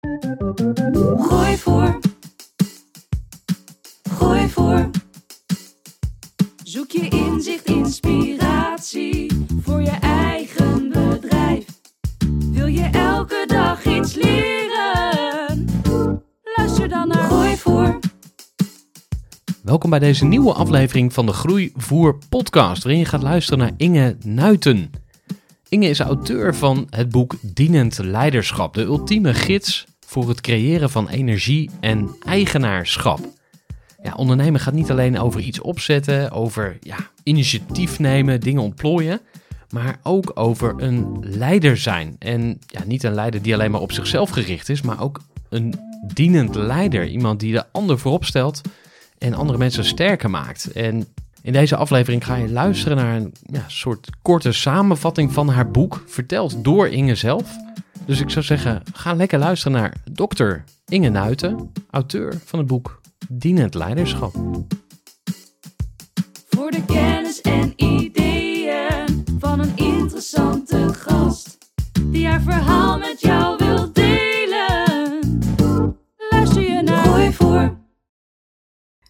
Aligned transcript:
Gooi 0.00 1.56
voor. 1.56 1.98
Gooi 4.10 4.48
voor. 4.48 4.90
Zoek 6.64 6.90
je 6.90 7.08
inzicht, 7.08 7.64
inspiratie 7.64 9.46
voor 9.62 9.80
je 9.80 9.96
eigen 10.00 10.88
bedrijf. 10.88 11.64
Wil 12.50 12.66
je 12.66 12.88
elke 12.92 13.44
dag 13.46 13.84
iets 13.84 14.14
leren? 14.14 15.68
Luister 16.56 16.88
dan 16.88 17.08
naar 17.08 17.24
Gooi 17.24 17.56
voor. 17.56 17.98
Welkom 19.62 19.90
bij 19.90 19.98
deze 19.98 20.24
nieuwe 20.24 20.52
aflevering 20.52 21.12
van 21.12 21.26
de 21.26 21.32
Groeivoer 21.32 22.18
podcast, 22.28 22.82
waarin 22.82 23.00
je 23.00 23.08
gaat 23.08 23.22
luisteren 23.22 23.58
naar 23.58 23.72
Inge 23.76 24.16
Nuiten. 24.24 24.90
Inge 25.68 25.88
is 25.88 26.00
auteur 26.00 26.54
van 26.54 26.86
het 26.90 27.08
boek 27.08 27.34
Dienend 27.40 27.98
Leiderschap, 27.98 28.74
de 28.74 28.82
ultieme 28.82 29.34
gids 29.34 29.88
voor 30.10 30.28
het 30.28 30.40
creëren 30.40 30.90
van 30.90 31.08
energie 31.08 31.70
en 31.80 32.16
eigenaarschap. 32.24 33.20
Ja, 34.02 34.14
ondernemen 34.14 34.60
gaat 34.60 34.74
niet 34.74 34.90
alleen 34.90 35.18
over 35.18 35.40
iets 35.40 35.60
opzetten, 35.60 36.30
over 36.30 36.78
ja, 36.80 36.96
initiatief 37.22 37.98
nemen, 37.98 38.40
dingen 38.40 38.62
ontplooien, 38.62 39.20
maar 39.68 39.98
ook 40.02 40.30
over 40.34 40.74
een 40.76 41.16
leider 41.20 41.76
zijn. 41.76 42.16
En 42.18 42.58
ja, 42.66 42.84
niet 42.84 43.02
een 43.02 43.14
leider 43.14 43.42
die 43.42 43.54
alleen 43.54 43.70
maar 43.70 43.80
op 43.80 43.92
zichzelf 43.92 44.30
gericht 44.30 44.68
is, 44.68 44.82
maar 44.82 45.02
ook 45.02 45.20
een 45.48 45.74
dienend 46.14 46.54
leider. 46.54 47.08
Iemand 47.08 47.40
die 47.40 47.52
de 47.52 47.64
ander 47.72 47.98
voorop 47.98 48.24
stelt 48.24 48.60
en 49.18 49.34
andere 49.34 49.58
mensen 49.58 49.84
sterker 49.84 50.30
maakt. 50.30 50.72
En 50.72 51.06
in 51.42 51.52
deze 51.52 51.76
aflevering 51.76 52.24
ga 52.24 52.36
je 52.36 52.50
luisteren 52.50 52.96
naar 52.96 53.16
een 53.16 53.32
ja, 53.52 53.64
soort 53.66 54.08
korte 54.22 54.52
samenvatting 54.52 55.32
van 55.32 55.48
haar 55.48 55.70
boek, 55.70 56.02
verteld 56.06 56.64
door 56.64 56.88
Inge 56.88 57.14
zelf. 57.14 57.68
Dus 58.06 58.20
ik 58.20 58.30
zou 58.30 58.44
zeggen, 58.44 58.82
ga 58.92 59.12
lekker 59.14 59.38
luisteren 59.38 59.80
naar 59.80 59.94
dokter 60.12 60.64
Inge 60.86 61.08
Nuiten, 61.08 61.72
auteur 61.90 62.34
van 62.44 62.58
het 62.58 62.68
boek 62.68 63.00
Dienend 63.28 63.74
Leiderschap. 63.74 64.32
Voor 66.48 66.70
de 66.70 66.84
kennis 66.84 67.40
en 67.40 67.72
ideeën 67.76 69.24
van 69.38 69.60
een 69.60 69.76
interessante 69.76 70.94
gast. 70.94 71.58
Die 72.04 72.26
haar 72.26 72.40
verhaal 72.42 72.98
met 72.98 73.20
jou 73.20 73.56
wil 73.56 73.92
delen. 73.92 75.18
Luister 76.30 76.62
je 76.62 76.82
naar 76.82 77.04
Gooi 77.04 77.32
voor. 77.32 77.78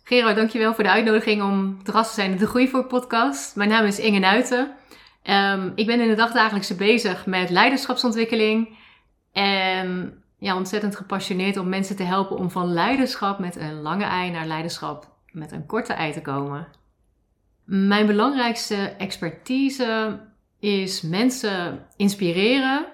Gero, 0.04 0.34
dankjewel 0.34 0.74
voor 0.74 0.84
de 0.84 0.90
uitnodiging 0.90 1.42
om 1.42 1.82
te 1.82 1.92
gast 1.92 2.08
te 2.08 2.20
zijn 2.20 2.38
de 2.38 2.46
Groeivoer 2.46 2.84
podcast. 2.84 3.56
Mijn 3.56 3.68
naam 3.68 3.84
is 3.84 3.98
Inge 3.98 4.18
Nuiten. 4.18 4.70
Ehm, 5.22 5.70
ik 5.74 5.86
ben 5.86 6.00
in 6.00 6.08
de 6.08 6.14
dagdagelijkse 6.14 6.74
bezig 6.74 7.26
met 7.26 7.50
leiderschapsontwikkeling. 7.50 8.78
En 9.32 10.22
ja, 10.38 10.56
ontzettend 10.56 10.96
gepassioneerd 10.96 11.56
om 11.56 11.68
mensen 11.68 11.96
te 11.96 12.02
helpen 12.02 12.36
om 12.36 12.50
van 12.50 12.72
leiderschap 12.72 13.38
met 13.38 13.56
een 13.56 13.80
lange 13.80 14.04
ei 14.04 14.30
naar 14.30 14.46
leiderschap 14.46 15.08
met 15.32 15.52
een 15.52 15.66
korte 15.66 15.92
ei 15.92 16.12
te 16.12 16.22
komen. 16.22 16.68
Mijn 17.64 18.06
belangrijkste 18.06 18.76
expertise 18.76 20.20
is 20.58 21.02
mensen 21.02 21.86
inspireren, 21.96 22.86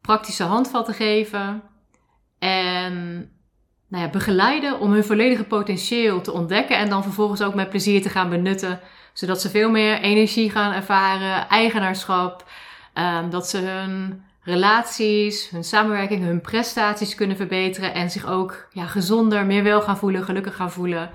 praktische 0.00 0.44
handvatten 0.44 0.94
geven 0.94 1.62
en 2.38 2.94
nou 3.88 4.04
ja, 4.04 4.10
begeleiden 4.10 4.80
om 4.80 4.92
hun 4.92 5.04
volledige 5.04 5.44
potentieel 5.44 6.20
te 6.20 6.32
ontdekken 6.32 6.78
en 6.78 6.88
dan 6.88 7.02
vervolgens 7.02 7.42
ook 7.42 7.54
met 7.54 7.68
plezier 7.68 8.02
te 8.02 8.08
gaan 8.08 8.28
benutten, 8.28 8.80
zodat 9.12 9.40
ze 9.40 9.50
veel 9.50 9.70
meer 9.70 10.00
energie 10.00 10.50
gaan 10.50 10.72
ervaren, 10.72 11.48
eigenaarschap, 11.48 12.44
ehm, 12.92 13.30
dat 13.30 13.48
ze 13.48 13.58
hun 13.58 14.24
relaties, 14.46 15.50
hun 15.50 15.64
samenwerking, 15.64 16.24
hun 16.24 16.40
prestaties 16.40 17.14
kunnen 17.14 17.36
verbeteren 17.36 17.94
en 17.94 18.10
zich 18.10 18.26
ook 18.26 18.68
ja, 18.70 18.86
gezonder, 18.86 19.46
meer 19.46 19.62
wel 19.62 19.82
gaan 19.82 19.96
voelen, 19.96 20.24
gelukkig 20.24 20.56
gaan 20.56 20.70
voelen. 20.70 21.10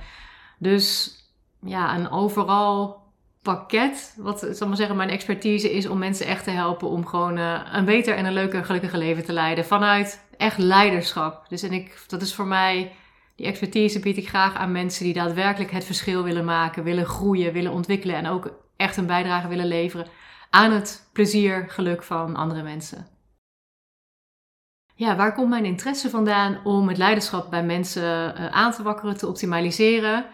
Dus 0.59 1.15
ja, 1.61 1.95
een 1.95 2.09
overal 2.09 3.03
pakket, 3.41 4.15
wat 4.17 4.47
zal 4.51 4.67
maar 4.67 4.77
zeggen, 4.77 4.95
mijn 4.95 5.09
expertise 5.09 5.71
is 5.71 5.87
om 5.87 5.97
mensen 5.97 6.25
echt 6.25 6.43
te 6.43 6.49
helpen 6.49 6.87
om 6.87 7.05
gewoon 7.05 7.37
uh, 7.37 7.61
een 7.71 7.85
beter 7.85 8.15
en 8.15 8.25
een 8.25 8.33
leuker, 8.33 8.65
gelukkiger 8.65 8.97
leven 8.97 9.25
te 9.25 9.33
leiden. 9.33 9.65
Vanuit 9.65 10.25
echt 10.37 10.57
leiderschap. 10.57 11.45
Dus 11.49 11.63
en 11.63 11.73
ik, 11.73 12.03
dat 12.07 12.21
is 12.21 12.35
voor 12.35 12.47
mij, 12.47 12.91
die 13.35 13.45
expertise 13.45 13.99
bied 13.99 14.17
ik 14.17 14.27
graag 14.27 14.55
aan 14.55 14.71
mensen 14.71 15.03
die 15.03 15.13
daadwerkelijk 15.13 15.71
het 15.71 15.85
verschil 15.85 16.23
willen 16.23 16.45
maken, 16.45 16.83
willen 16.83 17.05
groeien, 17.05 17.53
willen 17.53 17.71
ontwikkelen 17.71 18.15
en 18.15 18.27
ook 18.27 18.53
echt 18.75 18.97
een 18.97 19.05
bijdrage 19.05 19.47
willen 19.47 19.67
leveren 19.67 20.07
aan 20.49 20.71
het 20.71 21.09
plezier, 21.13 21.65
geluk 21.67 22.03
van 22.03 22.35
andere 22.35 22.63
mensen. 22.63 23.19
Ja, 25.01 25.15
waar 25.15 25.33
komt 25.33 25.49
mijn 25.49 25.65
interesse 25.65 26.09
vandaan 26.09 26.57
om 26.63 26.87
het 26.87 26.97
leiderschap 26.97 27.49
bij 27.49 27.63
mensen 27.63 28.03
uh, 28.37 28.45
aan 28.47 28.71
te 28.71 28.83
wakkeren, 28.83 29.17
te 29.17 29.27
optimaliseren? 29.27 30.25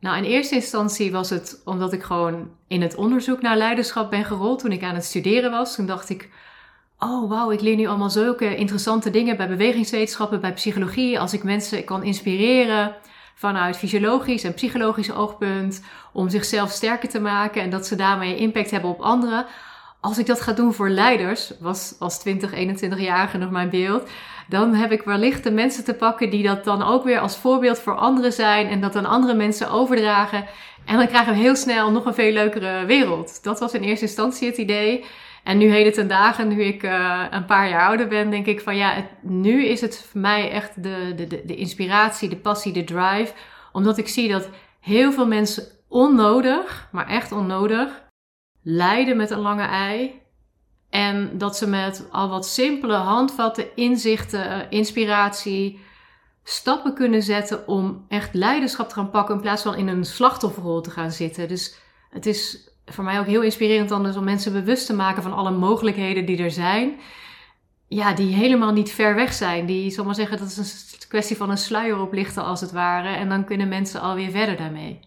Nou, 0.00 0.16
in 0.16 0.24
eerste 0.24 0.54
instantie 0.54 1.12
was 1.12 1.30
het 1.30 1.60
omdat 1.64 1.92
ik 1.92 2.02
gewoon 2.02 2.50
in 2.68 2.82
het 2.82 2.94
onderzoek 2.94 3.42
naar 3.42 3.56
leiderschap 3.56 4.10
ben 4.10 4.24
gerold 4.24 4.58
toen 4.58 4.72
ik 4.72 4.82
aan 4.82 4.94
het 4.94 5.04
studeren 5.04 5.50
was. 5.50 5.74
Toen 5.74 5.86
dacht 5.86 6.08
ik, 6.08 6.28
oh 6.98 7.28
wauw, 7.28 7.50
ik 7.50 7.60
leer 7.60 7.76
nu 7.76 7.86
allemaal 7.86 8.10
zulke 8.10 8.56
interessante 8.56 9.10
dingen 9.10 9.36
bij 9.36 9.48
bewegingswetenschappen, 9.48 10.40
bij 10.40 10.52
psychologie. 10.52 11.20
Als 11.20 11.32
ik 11.32 11.42
mensen 11.42 11.84
kan 11.84 12.02
inspireren 12.04 12.94
vanuit 13.34 13.76
fysiologisch 13.76 14.44
en 14.44 14.54
psychologisch 14.54 15.12
oogpunt 15.12 15.84
om 16.12 16.28
zichzelf 16.28 16.70
sterker 16.70 17.08
te 17.08 17.20
maken 17.20 17.62
en 17.62 17.70
dat 17.70 17.86
ze 17.86 17.96
daarmee 17.96 18.36
impact 18.36 18.70
hebben 18.70 18.90
op 18.90 19.00
anderen 19.00 19.46
als 20.00 20.18
ik 20.18 20.26
dat 20.26 20.40
ga 20.40 20.52
doen 20.52 20.74
voor 20.74 20.88
leiders, 20.88 21.52
was 21.60 21.94
als 21.98 22.18
20, 22.18 22.52
21-jarige 22.52 23.38
nog 23.38 23.50
mijn 23.50 23.70
beeld, 23.70 24.08
dan 24.48 24.74
heb 24.74 24.92
ik 24.92 25.02
wellicht 25.02 25.44
de 25.44 25.50
mensen 25.50 25.84
te 25.84 25.94
pakken 25.94 26.30
die 26.30 26.42
dat 26.42 26.64
dan 26.64 26.82
ook 26.82 27.04
weer 27.04 27.20
als 27.20 27.36
voorbeeld 27.36 27.78
voor 27.78 27.96
anderen 27.96 28.32
zijn 28.32 28.68
en 28.68 28.80
dat 28.80 28.92
dan 28.92 29.06
andere 29.06 29.34
mensen 29.34 29.70
overdragen. 29.70 30.44
En 30.84 30.96
dan 30.96 31.06
krijgen 31.06 31.32
we 31.32 31.38
heel 31.38 31.56
snel 31.56 31.90
nog 31.90 32.04
een 32.04 32.14
veel 32.14 32.32
leukere 32.32 32.84
wereld. 32.84 33.42
Dat 33.42 33.60
was 33.60 33.72
in 33.72 33.82
eerste 33.82 34.04
instantie 34.04 34.48
het 34.48 34.56
idee. 34.56 35.04
En 35.44 35.58
nu 35.58 35.70
heden 35.70 35.92
ten 35.92 36.08
dagen, 36.08 36.48
nu 36.48 36.62
ik 36.62 36.82
uh, 36.82 37.24
een 37.30 37.44
paar 37.44 37.68
jaar 37.68 37.86
ouder 37.86 38.08
ben, 38.08 38.30
denk 38.30 38.46
ik 38.46 38.60
van 38.60 38.76
ja, 38.76 38.94
nu 39.22 39.64
is 39.64 39.80
het 39.80 40.06
voor 40.10 40.20
mij 40.20 40.50
echt 40.50 40.82
de, 40.82 41.12
de, 41.16 41.42
de 41.44 41.56
inspiratie, 41.56 42.28
de 42.28 42.36
passie, 42.36 42.72
de 42.72 42.84
drive. 42.84 43.32
Omdat 43.72 43.98
ik 43.98 44.08
zie 44.08 44.28
dat 44.28 44.48
heel 44.80 45.12
veel 45.12 45.26
mensen 45.26 45.64
onnodig, 45.88 46.88
maar 46.92 47.08
echt 47.08 47.32
onnodig, 47.32 48.09
lijden 48.62 49.16
met 49.16 49.30
een 49.30 49.38
lange 49.38 49.62
ei. 49.62 50.20
En 50.90 51.38
dat 51.38 51.56
ze 51.56 51.66
met 51.66 52.06
al 52.10 52.28
wat 52.28 52.46
simpele 52.46 52.94
handvatten, 52.94 53.76
inzichten, 53.76 54.50
eh, 54.50 54.58
inspiratie, 54.70 55.80
stappen 56.44 56.94
kunnen 56.94 57.22
zetten 57.22 57.68
om 57.68 58.04
echt 58.08 58.34
leiderschap 58.34 58.88
te 58.88 58.94
gaan 58.94 59.10
pakken 59.10 59.34
in 59.34 59.40
plaats 59.40 59.62
van 59.62 59.74
in 59.74 59.88
een 59.88 60.04
slachtofferrol 60.04 60.80
te 60.80 60.90
gaan 60.90 61.10
zitten. 61.10 61.48
Dus 61.48 61.74
het 62.10 62.26
is 62.26 62.68
voor 62.86 63.04
mij 63.04 63.18
ook 63.18 63.26
heel 63.26 63.42
inspirerend 63.42 63.90
anders 63.90 64.16
om 64.16 64.24
mensen 64.24 64.52
bewust 64.52 64.86
te 64.86 64.94
maken 64.94 65.22
van 65.22 65.32
alle 65.32 65.50
mogelijkheden 65.50 66.26
die 66.26 66.42
er 66.42 66.50
zijn. 66.50 67.00
Ja, 67.88 68.14
die 68.14 68.34
helemaal 68.34 68.72
niet 68.72 68.92
ver 68.92 69.14
weg 69.14 69.32
zijn. 69.32 69.66
Die, 69.66 69.90
zal 69.90 70.04
maar 70.04 70.14
zeggen, 70.14 70.38
dat 70.38 70.46
is 70.46 70.56
een 70.56 71.08
kwestie 71.08 71.36
van 71.36 71.50
een 71.50 71.58
sluier 71.58 72.00
oplichten 72.00 72.44
als 72.44 72.60
het 72.60 72.72
ware. 72.72 73.08
En 73.08 73.28
dan 73.28 73.44
kunnen 73.44 73.68
mensen 73.68 74.00
alweer 74.00 74.30
verder 74.30 74.56
daarmee. 74.56 75.00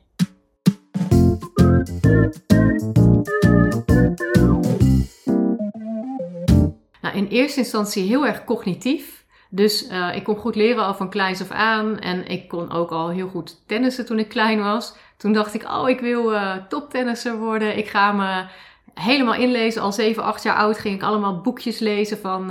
Nou, 7.13 7.25
in 7.25 7.31
eerste 7.31 7.59
instantie 7.59 8.07
heel 8.07 8.25
erg 8.25 8.43
cognitief. 8.43 9.23
Dus 9.49 9.89
uh, 9.89 10.15
ik 10.15 10.23
kon 10.23 10.37
goed 10.37 10.55
leren 10.55 10.83
al 10.83 10.93
van 10.93 11.09
kleins 11.09 11.41
af 11.41 11.51
aan. 11.51 11.99
En 11.99 12.27
ik 12.27 12.47
kon 12.47 12.71
ook 12.71 12.91
al 12.91 13.09
heel 13.09 13.27
goed 13.27 13.63
tennissen 13.67 14.05
toen 14.05 14.19
ik 14.19 14.29
klein 14.29 14.63
was. 14.63 14.95
Toen 15.17 15.33
dacht 15.33 15.53
ik, 15.53 15.63
oh, 15.63 15.89
ik 15.89 15.99
wil 15.99 16.33
uh, 16.33 17.37
worden. 17.39 17.77
Ik 17.77 17.87
ga 17.87 18.11
me 18.11 18.45
helemaal 18.93 19.35
inlezen. 19.35 19.81
Al 19.81 19.91
7, 19.91 20.23
8 20.23 20.43
jaar 20.43 20.55
oud 20.55 20.77
ging 20.77 20.95
ik 20.95 21.03
allemaal 21.03 21.41
boekjes 21.41 21.79
lezen 21.79 22.17
van 22.17 22.47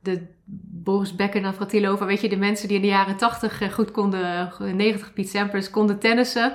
de 0.00 0.26
Boris 0.84 1.14
Becker, 1.14 1.40
Navratilova. 1.40 2.04
Weet 2.04 2.20
je, 2.20 2.28
de 2.28 2.36
mensen 2.36 2.68
die 2.68 2.76
in 2.76 2.82
de 2.82 2.88
jaren 2.88 3.16
80 3.16 3.74
goed 3.74 3.90
konden, 3.90 4.52
90 4.58 5.12
Piet 5.12 5.28
Sampras, 5.28 5.70
konden 5.70 5.98
tennissen. 5.98 6.52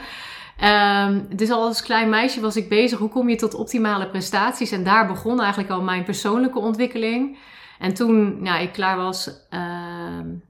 Um, 0.64 1.28
dus 1.36 1.50
al 1.50 1.64
als 1.64 1.82
klein 1.82 2.10
meisje 2.10 2.42
was 2.42 2.56
ik 2.56 2.70
bezig. 2.70 3.00
Hoe 3.00 3.10
kom 3.10 3.30
je 3.30 3.36
tot 3.36 3.54
optimale 3.54 4.08
prestaties? 4.08 4.72
En 4.72 4.84
daar 4.84 5.08
begon 5.08 5.40
eigenlijk 5.40 5.72
al 5.72 5.82
mijn 5.82 6.04
persoonlijke 6.04 6.60
ontwikkeling. 6.60 7.38
En 7.80 7.94
toen 7.94 8.42
nou, 8.42 8.62
ik 8.62 8.72
klaar 8.72 8.98
was 8.98 9.28
uh, 9.54 9.62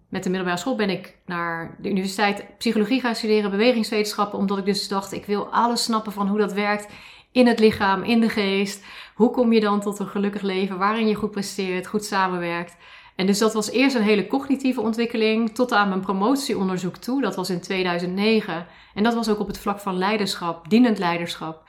met 0.09 0.23
de 0.23 0.29
middelbare 0.29 0.57
school, 0.57 0.75
ben 0.75 0.89
ik 0.89 1.15
naar 1.25 1.75
de 1.79 1.89
universiteit 1.89 2.45
psychologie 2.57 3.01
gaan 3.01 3.15
studeren, 3.15 3.51
bewegingswetenschappen, 3.51 4.39
omdat 4.39 4.57
ik 4.57 4.65
dus 4.65 4.87
dacht, 4.87 5.11
ik 5.11 5.25
wil 5.25 5.47
alles 5.47 5.83
snappen 5.83 6.11
van 6.11 6.27
hoe 6.27 6.37
dat 6.37 6.53
werkt 6.53 6.93
in 7.31 7.47
het 7.47 7.59
lichaam, 7.59 8.03
in 8.03 8.19
de 8.19 8.29
geest. 8.29 8.83
Hoe 9.15 9.31
kom 9.31 9.53
je 9.53 9.59
dan 9.59 9.79
tot 9.79 9.99
een 9.99 10.07
gelukkig 10.07 10.41
leven 10.41 10.77
waarin 10.77 11.07
je 11.07 11.15
goed 11.15 11.31
presteert, 11.31 11.87
goed 11.87 12.05
samenwerkt? 12.05 12.77
En 13.21 13.27
dus 13.27 13.39
dat 13.39 13.53
was 13.53 13.71
eerst 13.71 13.95
een 13.95 14.01
hele 14.01 14.27
cognitieve 14.27 14.81
ontwikkeling 14.81 15.55
tot 15.55 15.71
aan 15.71 15.89
mijn 15.89 16.01
promotieonderzoek 16.01 16.97
toe. 16.97 17.21
Dat 17.21 17.35
was 17.35 17.49
in 17.49 17.61
2009. 17.61 18.65
En 18.93 19.03
dat 19.03 19.13
was 19.13 19.29
ook 19.29 19.39
op 19.39 19.47
het 19.47 19.59
vlak 19.59 19.79
van 19.79 19.97
leiderschap, 19.97 20.69
dienend 20.69 20.97
leiderschap. 20.97 21.63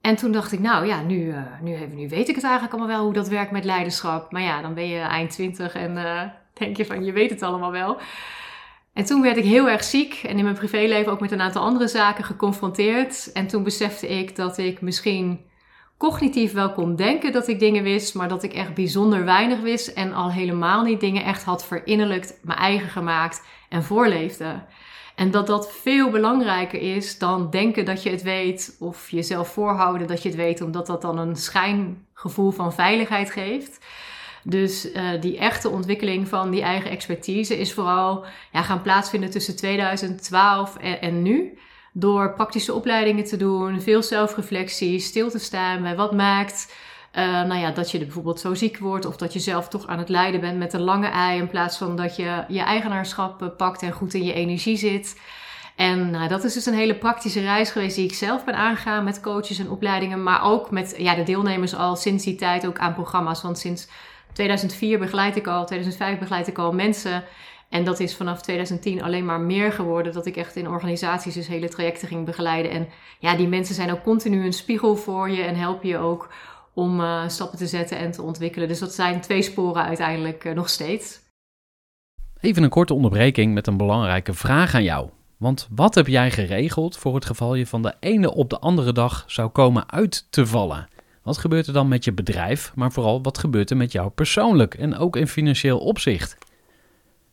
En 0.00 0.16
toen 0.16 0.32
dacht 0.32 0.52
ik, 0.52 0.60
nou 0.60 0.86
ja, 0.86 1.02
nu, 1.02 1.26
uh, 1.26 1.42
nu, 1.62 1.76
nu 1.94 2.08
weet 2.08 2.28
ik 2.28 2.34
het 2.34 2.44
eigenlijk 2.44 2.74
allemaal 2.74 2.96
wel 2.96 3.04
hoe 3.04 3.12
dat 3.12 3.28
werkt 3.28 3.50
met 3.50 3.64
leiderschap. 3.64 4.32
Maar 4.32 4.42
ja, 4.42 4.62
dan 4.62 4.74
ben 4.74 4.88
je 4.88 5.00
eind 5.00 5.30
twintig 5.30 5.74
en 5.74 5.96
uh, 5.96 6.22
denk 6.52 6.76
je 6.76 6.86
van, 6.86 7.04
je 7.04 7.12
weet 7.12 7.30
het 7.30 7.42
allemaal 7.42 7.72
wel. 7.72 7.98
En 8.92 9.04
toen 9.04 9.22
werd 9.22 9.36
ik 9.36 9.44
heel 9.44 9.68
erg 9.68 9.84
ziek 9.84 10.14
en 10.14 10.38
in 10.38 10.44
mijn 10.44 10.56
privéleven 10.56 11.12
ook 11.12 11.20
met 11.20 11.32
een 11.32 11.40
aantal 11.40 11.62
andere 11.62 11.88
zaken 11.88 12.24
geconfronteerd. 12.24 13.32
En 13.32 13.46
toen 13.46 13.62
besefte 13.62 14.08
ik 14.08 14.36
dat 14.36 14.58
ik 14.58 14.80
misschien 14.80 15.40
cognitief 15.98 16.52
wel 16.52 16.72
kon 16.72 16.96
denken 16.96 17.32
dat 17.32 17.48
ik 17.48 17.58
dingen 17.58 17.82
wist, 17.82 18.14
maar 18.14 18.28
dat 18.28 18.42
ik 18.42 18.52
echt 18.52 18.74
bijzonder 18.74 19.24
weinig 19.24 19.60
wist 19.60 19.88
en 19.88 20.12
al 20.12 20.30
helemaal 20.30 20.82
niet 20.82 21.00
dingen 21.00 21.24
echt 21.24 21.44
had 21.44 21.64
verinnerlijkt, 21.64 22.38
mijn 22.42 22.58
eigen 22.58 22.88
gemaakt 22.88 23.42
en 23.68 23.82
voorleefde. 23.82 24.62
En 25.14 25.30
dat 25.30 25.46
dat 25.46 25.72
veel 25.72 26.10
belangrijker 26.10 26.96
is 26.96 27.18
dan 27.18 27.50
denken 27.50 27.84
dat 27.84 28.02
je 28.02 28.10
het 28.10 28.22
weet 28.22 28.76
of 28.78 29.10
jezelf 29.10 29.48
voorhouden 29.48 30.06
dat 30.06 30.22
je 30.22 30.28
het 30.28 30.38
weet, 30.38 30.60
omdat 30.60 30.86
dat 30.86 31.02
dan 31.02 31.18
een 31.18 31.36
schijngevoel 31.36 32.50
van 32.50 32.72
veiligheid 32.72 33.30
geeft. 33.30 33.78
Dus 34.42 34.92
uh, 34.92 35.20
die 35.20 35.38
echte 35.38 35.68
ontwikkeling 35.68 36.28
van 36.28 36.50
die 36.50 36.62
eigen 36.62 36.90
expertise 36.90 37.58
is 37.58 37.72
vooral 37.72 38.24
ja, 38.52 38.62
gaan 38.62 38.82
plaatsvinden 38.82 39.30
tussen 39.30 39.56
2012 39.56 40.76
en, 40.76 41.00
en 41.00 41.22
nu. 41.22 41.58
Door 41.98 42.34
praktische 42.34 42.74
opleidingen 42.74 43.24
te 43.24 43.36
doen, 43.36 43.80
veel 43.80 44.02
zelfreflectie, 44.02 44.98
stil 44.98 45.30
te 45.30 45.38
staan 45.38 45.82
bij 45.82 45.96
wat 45.96 46.12
maakt 46.12 46.72
uh, 47.18 47.42
nou 47.42 47.60
ja, 47.60 47.70
dat 47.70 47.90
je 47.90 47.98
bijvoorbeeld 47.98 48.40
zo 48.40 48.54
ziek 48.54 48.78
wordt 48.78 49.04
of 49.04 49.16
dat 49.16 49.32
je 49.32 49.38
zelf 49.38 49.68
toch 49.68 49.86
aan 49.86 49.98
het 49.98 50.08
lijden 50.08 50.40
bent 50.40 50.58
met 50.58 50.72
een 50.72 50.80
lange 50.80 51.06
ei 51.06 51.38
in 51.38 51.48
plaats 51.48 51.76
van 51.76 51.96
dat 51.96 52.16
je 52.16 52.44
je 52.48 52.60
eigenaarschap 52.60 53.42
eh, 53.42 53.48
pakt 53.56 53.82
en 53.82 53.92
goed 53.92 54.14
in 54.14 54.24
je 54.24 54.32
energie 54.32 54.76
zit. 54.76 55.20
En 55.76 56.10
nou, 56.10 56.28
dat 56.28 56.44
is 56.44 56.52
dus 56.52 56.66
een 56.66 56.74
hele 56.74 56.94
praktische 56.94 57.40
reis 57.40 57.70
geweest 57.70 57.96
die 57.96 58.04
ik 58.04 58.14
zelf 58.14 58.44
ben 58.44 58.54
aangegaan 58.54 59.04
met 59.04 59.20
coaches 59.20 59.58
en 59.58 59.70
opleidingen, 59.70 60.22
maar 60.22 60.42
ook 60.42 60.70
met 60.70 60.94
ja, 60.98 61.14
de 61.14 61.22
deelnemers 61.22 61.74
al 61.74 61.96
sinds 61.96 62.24
die 62.24 62.34
tijd 62.34 62.66
ook 62.66 62.78
aan 62.78 62.94
programma's. 62.94 63.42
Want 63.42 63.58
sinds 63.58 63.88
2004 64.32 64.98
begeleid 64.98 65.36
ik 65.36 65.46
al, 65.46 65.66
2005 65.66 66.18
begeleid 66.18 66.46
ik 66.46 66.58
al 66.58 66.72
mensen. 66.72 67.24
En 67.68 67.84
dat 67.84 68.00
is 68.00 68.16
vanaf 68.16 68.42
2010 68.42 69.02
alleen 69.02 69.24
maar 69.24 69.40
meer 69.40 69.72
geworden. 69.72 70.12
Dat 70.12 70.26
ik 70.26 70.36
echt 70.36 70.56
in 70.56 70.68
organisaties 70.68 71.34
dus 71.34 71.46
hele 71.46 71.68
trajecten 71.68 72.08
ging 72.08 72.24
begeleiden. 72.24 72.70
En 72.70 72.88
ja, 73.18 73.36
die 73.36 73.48
mensen 73.48 73.74
zijn 73.74 73.90
ook 73.90 74.02
continu 74.02 74.44
een 74.44 74.52
spiegel 74.52 74.96
voor 74.96 75.30
je 75.30 75.42
en 75.42 75.56
helpen 75.56 75.88
je 75.88 75.98
ook 75.98 76.32
om 76.74 77.00
uh, 77.00 77.28
stappen 77.28 77.58
te 77.58 77.66
zetten 77.66 77.98
en 77.98 78.10
te 78.10 78.22
ontwikkelen. 78.22 78.68
Dus 78.68 78.78
dat 78.78 78.94
zijn 78.94 79.20
twee 79.20 79.42
sporen 79.42 79.84
uiteindelijk 79.84 80.44
uh, 80.44 80.54
nog 80.54 80.68
steeds. 80.68 81.20
Even 82.40 82.62
een 82.62 82.68
korte 82.68 82.94
onderbreking 82.94 83.54
met 83.54 83.66
een 83.66 83.76
belangrijke 83.76 84.34
vraag 84.34 84.74
aan 84.74 84.82
jou. 84.82 85.08
Want 85.36 85.68
wat 85.74 85.94
heb 85.94 86.06
jij 86.06 86.30
geregeld 86.30 86.96
voor 86.96 87.14
het 87.14 87.24
geval 87.24 87.54
je 87.54 87.66
van 87.66 87.82
de 87.82 87.94
ene 88.00 88.34
op 88.34 88.50
de 88.50 88.58
andere 88.58 88.92
dag 88.92 89.24
zou 89.26 89.48
komen 89.48 89.90
uit 89.90 90.26
te 90.30 90.46
vallen? 90.46 90.88
Wat 91.22 91.38
gebeurt 91.38 91.66
er 91.66 91.72
dan 91.72 91.88
met 91.88 92.04
je 92.04 92.12
bedrijf, 92.12 92.72
maar 92.74 92.92
vooral 92.92 93.22
wat 93.22 93.38
gebeurt 93.38 93.70
er 93.70 93.76
met 93.76 93.92
jou 93.92 94.10
persoonlijk 94.10 94.74
en 94.74 94.96
ook 94.96 95.16
in 95.16 95.28
financieel 95.28 95.78
opzicht? 95.78 96.47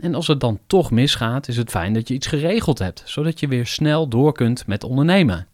En 0.00 0.14
als 0.14 0.26
het 0.26 0.40
dan 0.40 0.60
toch 0.66 0.90
misgaat, 0.90 1.48
is 1.48 1.56
het 1.56 1.70
fijn 1.70 1.94
dat 1.94 2.08
je 2.08 2.14
iets 2.14 2.26
geregeld 2.26 2.78
hebt, 2.78 3.02
zodat 3.04 3.40
je 3.40 3.48
weer 3.48 3.66
snel 3.66 4.08
door 4.08 4.32
kunt 4.32 4.66
met 4.66 4.84
ondernemen. 4.84 5.46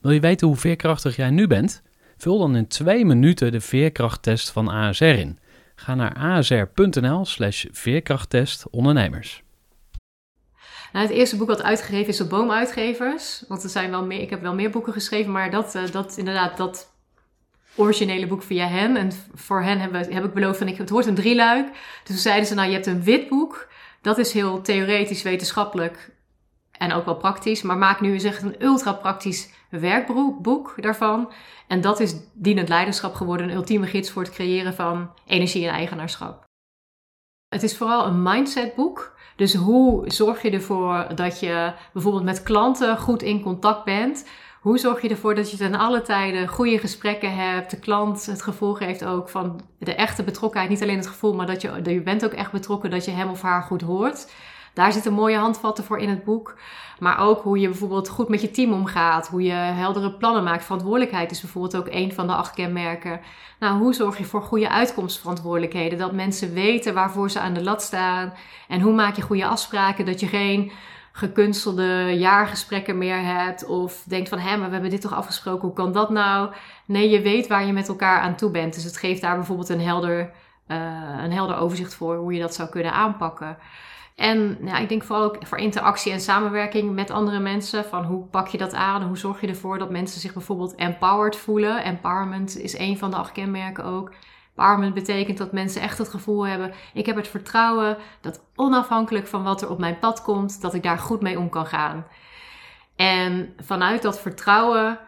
Wil 0.00 0.10
je 0.10 0.20
weten 0.20 0.46
hoe 0.46 0.56
veerkrachtig 0.56 1.16
jij 1.16 1.30
nu 1.30 1.46
bent? 1.46 1.82
Vul 2.16 2.38
dan 2.38 2.56
in 2.56 2.66
twee 2.66 3.04
minuten 3.04 3.52
de 3.52 3.60
veerkrachttest 3.60 4.50
van 4.50 4.68
ASR 4.68 5.04
in. 5.04 5.38
Ga 5.74 5.94
naar 5.94 6.14
asr.nl/slash 6.14 7.64
veerkrachttest 7.70 8.70
ondernemers. 8.70 9.42
Nou, 10.92 11.06
het 11.06 11.14
eerste 11.14 11.36
boek 11.36 11.48
wat 11.48 11.62
uitgegeven 11.62 12.08
is 12.08 12.20
op 12.20 12.28
Boomuitgevers. 12.28 13.44
Want 13.48 13.62
er 13.62 13.68
zijn 13.68 13.90
wel 13.90 14.04
meer, 14.04 14.20
ik 14.20 14.30
heb 14.30 14.42
wel 14.42 14.54
meer 14.54 14.70
boeken 14.70 14.92
geschreven, 14.92 15.32
maar 15.32 15.50
dat, 15.50 15.74
uh, 15.74 15.82
dat 15.90 16.16
inderdaad, 16.16 16.56
dat 16.56 16.92
originele 17.74 18.26
boek 18.26 18.42
via 18.42 18.66
hen. 18.66 18.96
En 18.96 19.10
voor 19.34 19.62
hen 19.62 19.80
heb, 19.80 19.92
heb 19.92 20.24
ik 20.24 20.34
beloofd, 20.34 20.58
van, 20.58 20.68
ik, 20.68 20.78
het 20.78 20.88
hoort 20.88 21.06
een 21.06 21.14
drieluik. 21.14 21.66
Dus 21.72 21.80
toen 22.04 22.16
zeiden 22.16 22.46
ze, 22.46 22.54
nou 22.54 22.68
je 22.68 22.74
hebt 22.74 22.86
een 22.86 23.02
wit 23.02 23.28
boek. 23.28 23.68
Dat 24.00 24.18
is 24.18 24.32
heel 24.32 24.60
theoretisch, 24.60 25.22
wetenschappelijk 25.22 26.16
en 26.72 26.92
ook 26.92 27.04
wel 27.04 27.16
praktisch. 27.16 27.62
Maar 27.62 27.76
maak 27.76 28.00
nu 28.00 28.12
eens 28.12 28.24
echt 28.24 28.42
een 28.42 28.64
ultra 28.64 28.92
praktisch 28.92 29.50
werkboek 29.70 30.74
daarvan. 30.76 31.32
En 31.66 31.80
dat 31.80 32.00
is 32.00 32.14
dienend 32.32 32.68
leiderschap 32.68 33.14
geworden, 33.14 33.48
een 33.48 33.56
ultieme 33.56 33.86
gids 33.86 34.10
voor 34.10 34.22
het 34.22 34.32
creëren 34.32 34.74
van 34.74 35.10
energie 35.26 35.66
en 35.66 35.74
eigenaarschap. 35.74 36.44
Het 37.48 37.62
is 37.62 37.76
vooral 37.76 38.06
een 38.06 38.22
mindsetboek. 38.22 39.16
Dus 39.36 39.54
hoe 39.54 40.10
zorg 40.10 40.42
je 40.42 40.50
ervoor 40.50 41.06
dat 41.14 41.40
je 41.40 41.72
bijvoorbeeld 41.92 42.24
met 42.24 42.42
klanten 42.42 42.98
goed 42.98 43.22
in 43.22 43.42
contact 43.42 43.84
bent? 43.84 44.28
Hoe 44.60 44.78
zorg 44.78 45.02
je 45.02 45.08
ervoor 45.08 45.34
dat 45.34 45.50
je 45.50 45.56
ten 45.56 45.74
alle 45.74 46.02
tijden 46.02 46.48
goede 46.48 46.78
gesprekken 46.78 47.34
hebt? 47.34 47.70
De 47.70 47.78
klant 47.78 48.26
het 48.26 48.42
gevoel 48.42 48.74
geeft 48.74 49.04
ook 49.04 49.28
van 49.28 49.60
de 49.78 49.94
echte 49.94 50.22
betrokkenheid. 50.22 50.70
Niet 50.70 50.82
alleen 50.82 50.96
het 50.96 51.06
gevoel, 51.06 51.34
maar 51.34 51.46
dat 51.46 51.62
je, 51.62 51.80
je 51.84 52.00
bent 52.00 52.24
ook 52.24 52.32
echt 52.32 52.52
betrokken, 52.52 52.90
dat 52.90 53.04
je 53.04 53.10
hem 53.10 53.28
of 53.28 53.42
haar 53.42 53.62
goed 53.62 53.82
hoort. 53.82 54.30
Daar 54.74 54.92
zitten 54.92 55.12
mooie 55.12 55.36
handvatten 55.36 55.84
voor 55.84 55.98
in 55.98 56.08
het 56.08 56.24
boek. 56.24 56.58
Maar 56.98 57.18
ook 57.18 57.42
hoe 57.42 57.58
je 57.58 57.68
bijvoorbeeld 57.68 58.08
goed 58.08 58.28
met 58.28 58.40
je 58.40 58.50
team 58.50 58.72
omgaat. 58.72 59.28
Hoe 59.28 59.42
je 59.42 59.52
heldere 59.52 60.12
plannen 60.12 60.44
maakt. 60.44 60.64
Verantwoordelijkheid 60.64 61.30
is 61.30 61.40
bijvoorbeeld 61.40 61.76
ook 61.76 61.88
een 61.90 62.12
van 62.12 62.26
de 62.26 62.32
acht 62.32 62.54
kenmerken. 62.54 63.20
Nou, 63.58 63.78
hoe 63.78 63.94
zorg 63.94 64.18
je 64.18 64.24
voor 64.24 64.42
goede 64.42 64.70
uitkomstverantwoordelijkheden? 64.70 65.98
Dat 65.98 66.12
mensen 66.12 66.52
weten 66.52 66.94
waarvoor 66.94 67.30
ze 67.30 67.40
aan 67.40 67.54
de 67.54 67.62
lat 67.62 67.82
staan. 67.82 68.32
En 68.68 68.80
hoe 68.80 68.94
maak 68.94 69.16
je 69.16 69.22
goede 69.22 69.46
afspraken? 69.46 70.06
Dat 70.06 70.20
je 70.20 70.26
geen 70.26 70.72
gekunstelde 71.18 72.16
jaargesprekken 72.18 72.98
meer 72.98 73.22
hebt. 73.22 73.66
Of 73.66 74.04
denkt 74.08 74.28
van, 74.28 74.38
hé, 74.38 74.56
maar 74.56 74.66
we 74.66 74.72
hebben 74.72 74.90
dit 74.90 75.00
toch 75.00 75.14
afgesproken. 75.14 75.60
Hoe 75.60 75.76
kan 75.76 75.92
dat 75.92 76.10
nou? 76.10 76.52
Nee, 76.84 77.10
je 77.10 77.20
weet 77.20 77.46
waar 77.46 77.66
je 77.66 77.72
met 77.72 77.88
elkaar 77.88 78.20
aan 78.20 78.36
toe 78.36 78.50
bent. 78.50 78.74
Dus 78.74 78.84
het 78.84 78.96
geeft 78.96 79.20
daar 79.20 79.36
bijvoorbeeld 79.36 79.68
een 79.68 79.80
helder, 79.80 80.30
uh, 80.68 80.76
een 81.22 81.32
helder 81.32 81.56
overzicht 81.56 81.94
voor 81.94 82.16
hoe 82.16 82.32
je 82.32 82.40
dat 82.40 82.54
zou 82.54 82.68
kunnen 82.68 82.92
aanpakken. 82.92 83.56
En 84.14 84.58
ja, 84.64 84.78
ik 84.78 84.88
denk 84.88 85.02
vooral 85.02 85.24
ook 85.24 85.46
voor 85.46 85.58
interactie 85.58 86.12
en 86.12 86.20
samenwerking 86.20 86.94
met 86.94 87.10
andere 87.10 87.38
mensen. 87.38 87.84
Van 87.84 88.04
hoe 88.04 88.24
pak 88.24 88.48
je 88.48 88.58
dat 88.58 88.74
aan? 88.74 89.02
Hoe 89.02 89.18
zorg 89.18 89.40
je 89.40 89.46
ervoor 89.46 89.78
dat 89.78 89.90
mensen 89.90 90.20
zich 90.20 90.32
bijvoorbeeld 90.32 90.74
empowered 90.74 91.36
voelen? 91.36 91.84
Empowerment 91.84 92.58
is 92.58 92.78
een 92.78 92.98
van 92.98 93.10
de 93.10 93.16
acht 93.16 93.32
kenmerken 93.32 93.84
ook. 93.84 94.12
Empowerment 94.58 94.94
betekent 94.94 95.38
dat 95.38 95.52
mensen 95.52 95.82
echt 95.82 95.98
het 95.98 96.08
gevoel 96.08 96.46
hebben: 96.46 96.72
ik 96.94 97.06
heb 97.06 97.16
het 97.16 97.28
vertrouwen 97.28 97.96
dat 98.20 98.44
onafhankelijk 98.54 99.26
van 99.26 99.42
wat 99.42 99.62
er 99.62 99.70
op 99.70 99.78
mijn 99.78 99.98
pad 99.98 100.22
komt, 100.22 100.60
dat 100.60 100.74
ik 100.74 100.82
daar 100.82 100.98
goed 100.98 101.20
mee 101.20 101.38
om 101.38 101.48
kan 101.48 101.66
gaan. 101.66 102.06
En 102.96 103.54
vanuit 103.56 104.02
dat 104.02 104.20
vertrouwen 104.20 104.98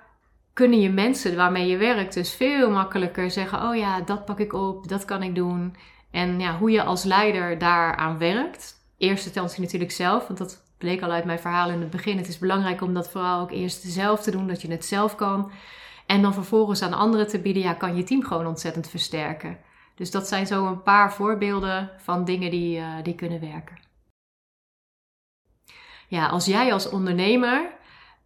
kunnen 0.52 0.80
je 0.80 0.90
mensen 0.90 1.36
waarmee 1.36 1.66
je 1.66 1.76
werkt 1.76 2.14
dus 2.14 2.34
veel 2.34 2.70
makkelijker 2.70 3.30
zeggen: 3.30 3.62
oh 3.68 3.76
ja, 3.76 4.00
dat 4.00 4.24
pak 4.24 4.38
ik 4.38 4.52
op, 4.52 4.88
dat 4.88 5.04
kan 5.04 5.22
ik 5.22 5.34
doen. 5.34 5.76
En 6.10 6.40
ja, 6.40 6.56
hoe 6.56 6.70
je 6.70 6.82
als 6.82 7.04
leider 7.04 7.58
daaraan 7.58 8.18
werkt, 8.18 8.74
eerste 8.98 9.26
instantie 9.26 9.60
natuurlijk 9.60 9.92
zelf, 9.92 10.26
want 10.26 10.38
dat 10.38 10.62
bleek 10.78 11.02
al 11.02 11.10
uit 11.10 11.24
mijn 11.24 11.38
verhaal 11.38 11.70
in 11.70 11.80
het 11.80 11.90
begin. 11.90 12.16
Het 12.16 12.28
is 12.28 12.38
belangrijk 12.38 12.80
om 12.80 12.94
dat 12.94 13.10
vooral 13.10 13.40
ook 13.40 13.50
eerst 13.50 13.82
zelf 13.82 14.22
te 14.22 14.30
doen, 14.30 14.46
dat 14.46 14.62
je 14.62 14.70
het 14.70 14.84
zelf 14.84 15.14
kan. 15.14 15.50
En 16.10 16.22
dan 16.22 16.34
vervolgens 16.34 16.82
aan 16.82 16.92
anderen 16.92 17.28
te 17.28 17.40
bieden, 17.40 17.62
ja, 17.62 17.74
kan 17.74 17.96
je 17.96 18.02
team 18.02 18.22
gewoon 18.22 18.46
ontzettend 18.46 18.88
versterken. 18.88 19.58
Dus 19.94 20.10
dat 20.10 20.28
zijn 20.28 20.46
zo 20.46 20.66
een 20.66 20.82
paar 20.82 21.12
voorbeelden 21.12 21.90
van 21.98 22.24
dingen 22.24 22.50
die, 22.50 22.78
uh, 22.78 22.94
die 23.02 23.14
kunnen 23.14 23.40
werken. 23.40 23.78
Ja, 26.08 26.26
als 26.26 26.44
jij 26.44 26.72
als 26.72 26.88
ondernemer 26.88 27.70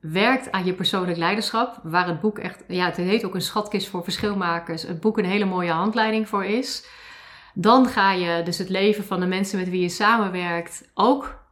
werkt 0.01 0.53
aan 0.53 0.65
je 0.65 0.73
persoonlijk 0.73 1.19
leiderschap, 1.19 1.81
waar 1.83 2.07
het 2.07 2.21
boek 2.21 2.39
echt, 2.39 2.65
ja, 2.69 2.85
het 2.85 2.97
heet 2.97 3.25
ook 3.25 3.35
een 3.35 3.41
schatkist 3.41 3.89
voor 3.89 4.05
verschilmakers, 4.05 4.83
het 4.83 5.01
boek 5.01 5.19
een 5.19 5.25
hele 5.25 5.45
mooie 5.45 5.73
handleiding 5.73 6.29
voor 6.29 6.45
is, 6.45 6.87
dan 7.55 7.87
ga 7.87 8.13
je 8.13 8.43
dus 8.43 8.59
het 8.59 8.69
leven 8.69 9.05
van 9.05 9.21
de 9.21 9.27
mensen 9.27 9.59
met 9.59 9.69
wie 9.69 9.81
je 9.81 9.89
samenwerkt 9.89 10.91
ook 10.95 11.44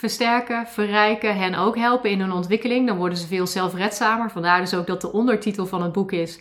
versterken, 0.00 0.66
verrijken, 0.66 1.36
hen 1.36 1.54
ook 1.54 1.76
helpen 1.76 2.10
in 2.10 2.20
hun 2.20 2.32
ontwikkeling. 2.32 2.86
Dan 2.86 2.96
worden 2.96 3.18
ze 3.18 3.26
veel 3.26 3.46
zelfredzamer. 3.46 4.30
Vandaar 4.30 4.60
dus 4.60 4.74
ook 4.74 4.86
dat 4.86 5.00
de 5.00 5.12
ondertitel 5.12 5.66
van 5.66 5.82
het 5.82 5.92
boek 5.92 6.12
is 6.12 6.40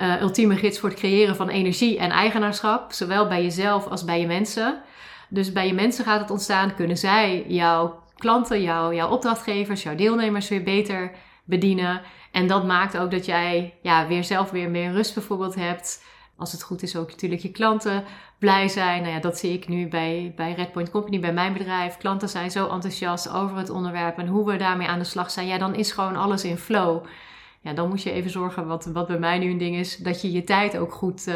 uh, 0.00 0.20
Ultieme 0.20 0.56
gids 0.56 0.78
voor 0.78 0.88
het 0.88 0.98
creëren 0.98 1.36
van 1.36 1.48
energie 1.48 1.98
en 1.98 2.10
eigenaarschap, 2.10 2.92
zowel 2.92 3.28
bij 3.28 3.42
jezelf 3.42 3.86
als 3.86 4.04
bij 4.04 4.20
je 4.20 4.26
mensen. 4.26 4.82
Dus 5.28 5.52
bij 5.52 5.66
je 5.66 5.74
mensen 5.74 6.04
gaat 6.04 6.20
het 6.20 6.30
ontstaan, 6.30 6.74
kunnen 6.74 6.96
zij 6.96 7.44
jouw 7.48 8.02
klanten, 8.16 8.62
jouw, 8.62 8.92
jouw 8.92 9.10
opdrachtgevers, 9.10 9.82
jouw 9.82 9.94
deelnemers 9.94 10.48
weer 10.48 10.62
beter 10.62 11.12
bedienen. 11.44 12.02
En 12.30 12.46
dat 12.46 12.66
maakt 12.66 12.98
ook 12.98 13.10
dat 13.10 13.26
jij 13.26 13.74
ja, 13.82 14.06
weer 14.06 14.24
zelf 14.24 14.50
weer 14.50 14.70
meer 14.70 14.92
rust 14.92 15.14
bijvoorbeeld 15.14 15.54
hebt. 15.54 16.04
Als 16.40 16.52
het 16.52 16.62
goed 16.62 16.82
is 16.82 16.96
ook 16.96 17.10
natuurlijk 17.10 17.42
je 17.42 17.50
klanten 17.50 18.04
blij 18.38 18.68
zijn. 18.68 19.02
Nou 19.02 19.14
ja, 19.14 19.20
dat 19.20 19.38
zie 19.38 19.52
ik 19.52 19.68
nu 19.68 19.88
bij, 19.88 20.32
bij 20.36 20.52
Redpoint 20.52 20.90
Company, 20.90 21.20
bij 21.20 21.32
mijn 21.32 21.52
bedrijf. 21.52 21.96
Klanten 21.96 22.28
zijn 22.28 22.50
zo 22.50 22.68
enthousiast 22.68 23.28
over 23.28 23.56
het 23.56 23.70
onderwerp 23.70 24.18
en 24.18 24.26
hoe 24.26 24.46
we 24.46 24.56
daarmee 24.56 24.88
aan 24.88 24.98
de 24.98 25.04
slag 25.04 25.30
zijn. 25.30 25.46
Ja, 25.46 25.58
dan 25.58 25.74
is 25.74 25.92
gewoon 25.92 26.16
alles 26.16 26.44
in 26.44 26.58
flow. 26.58 27.04
Ja, 27.60 27.72
dan 27.72 27.88
moet 27.88 28.02
je 28.02 28.12
even 28.12 28.30
zorgen, 28.30 28.66
wat, 28.66 28.84
wat 28.84 29.06
bij 29.06 29.18
mij 29.18 29.38
nu 29.38 29.50
een 29.50 29.58
ding 29.58 29.76
is, 29.76 29.96
dat 29.96 30.22
je 30.22 30.32
je 30.32 30.44
tijd 30.44 30.78
ook 30.78 30.92
goed 30.92 31.26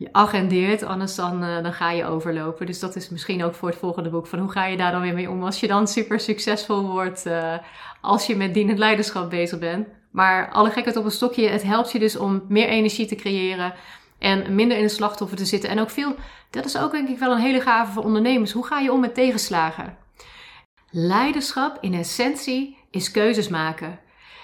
je 0.00 0.08
agendeert. 0.12 0.82
Anders 0.82 1.14
dan, 1.14 1.44
uh, 1.44 1.62
dan 1.62 1.72
ga 1.72 1.90
je 1.90 2.04
overlopen. 2.04 2.66
Dus 2.66 2.80
dat 2.80 2.96
is 2.96 3.08
misschien 3.08 3.44
ook 3.44 3.54
voor 3.54 3.68
het 3.68 3.78
volgende 3.78 4.10
boek. 4.10 4.26
Van 4.26 4.38
hoe 4.38 4.50
ga 4.50 4.66
je 4.66 4.76
daar 4.76 4.92
dan 4.92 5.00
weer 5.00 5.14
mee 5.14 5.30
om 5.30 5.44
als 5.44 5.60
je 5.60 5.66
dan 5.66 5.88
super 5.88 6.20
succesvol 6.20 6.82
wordt 6.82 7.26
uh, 7.26 7.54
als 8.00 8.26
je 8.26 8.36
met 8.36 8.54
dienend 8.54 8.78
leiderschap 8.78 9.30
bezig 9.30 9.58
bent. 9.58 9.88
Maar 10.10 10.50
alle 10.50 10.70
gekheid 10.70 10.96
op 10.96 11.04
een 11.04 11.10
stokje, 11.10 11.48
het 11.48 11.62
helpt 11.62 11.92
je 11.92 11.98
dus 11.98 12.16
om 12.16 12.44
meer 12.48 12.68
energie 12.68 13.06
te 13.06 13.14
creëren. 13.14 13.74
En 14.20 14.54
minder 14.54 14.76
in 14.76 14.82
de 14.82 14.88
slachtoffer 14.88 15.36
te 15.36 15.44
zitten. 15.44 15.70
En 15.70 15.80
ook 15.80 15.90
veel, 15.90 16.14
dat 16.50 16.64
is 16.64 16.78
ook 16.78 16.90
denk 16.90 17.08
ik 17.08 17.18
wel 17.18 17.32
een 17.32 17.38
hele 17.38 17.60
gave 17.60 17.92
voor 17.92 18.04
ondernemers. 18.04 18.52
Hoe 18.52 18.66
ga 18.66 18.78
je 18.78 18.92
om 18.92 19.00
met 19.00 19.14
tegenslagen? 19.14 19.96
Leiderschap 20.90 21.78
in 21.80 21.94
essentie 21.94 22.76
is 22.90 23.10
keuzes 23.10 23.48
maken. 23.48 24.00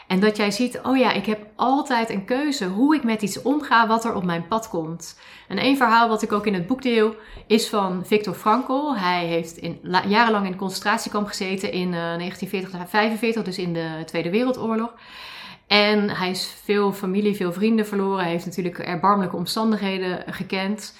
En 0.06 0.20
dat 0.20 0.36
jij 0.36 0.50
ziet, 0.50 0.80
oh 0.82 0.96
ja, 0.96 1.12
ik 1.12 1.26
heb 1.26 1.46
altijd 1.56 2.10
een 2.10 2.24
keuze 2.24 2.66
hoe 2.66 2.94
ik 2.94 3.04
met 3.04 3.22
iets 3.22 3.42
omga 3.42 3.86
wat 3.86 4.04
er 4.04 4.14
op 4.14 4.24
mijn 4.24 4.48
pad 4.48 4.68
komt. 4.68 5.20
En 5.48 5.58
één 5.58 5.76
verhaal 5.76 6.08
wat 6.08 6.22
ik 6.22 6.32
ook 6.32 6.46
in 6.46 6.54
het 6.54 6.66
boek 6.66 6.82
deel 6.82 7.14
is 7.46 7.68
van 7.68 8.06
Viktor 8.06 8.34
Frankl. 8.34 8.94
Hij 8.94 9.26
heeft 9.26 9.56
in, 9.56 9.78
jarenlang 10.08 10.46
in 10.46 10.52
een 10.52 10.58
concentratiekamp 10.58 11.26
gezeten 11.26 11.72
in 11.72 11.88
uh, 11.88 11.92
1940 11.92 12.88
45, 12.88 13.42
dus 13.42 13.58
in 13.58 13.72
de 13.72 14.02
Tweede 14.04 14.30
Wereldoorlog. 14.30 14.92
En 15.66 16.10
hij 16.10 16.30
is 16.30 16.54
veel 16.64 16.92
familie, 16.92 17.36
veel 17.36 17.52
vrienden 17.52 17.86
verloren. 17.86 18.22
Hij 18.22 18.32
heeft 18.32 18.46
natuurlijk 18.46 18.78
erbarmelijke 18.78 19.36
omstandigheden 19.36 20.32
gekend. 20.32 20.98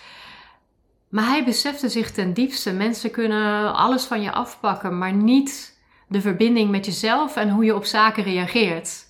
Maar 1.08 1.26
hij 1.26 1.44
besefte 1.44 1.88
zich 1.88 2.10
ten 2.10 2.32
diepste: 2.32 2.72
mensen 2.72 3.10
kunnen 3.10 3.74
alles 3.74 4.04
van 4.04 4.22
je 4.22 4.32
afpakken, 4.32 4.98
maar 4.98 5.12
niet 5.12 5.78
de 6.08 6.20
verbinding 6.20 6.70
met 6.70 6.86
jezelf 6.86 7.36
en 7.36 7.50
hoe 7.50 7.64
je 7.64 7.74
op 7.74 7.84
zaken 7.84 8.22
reageert. 8.22 9.04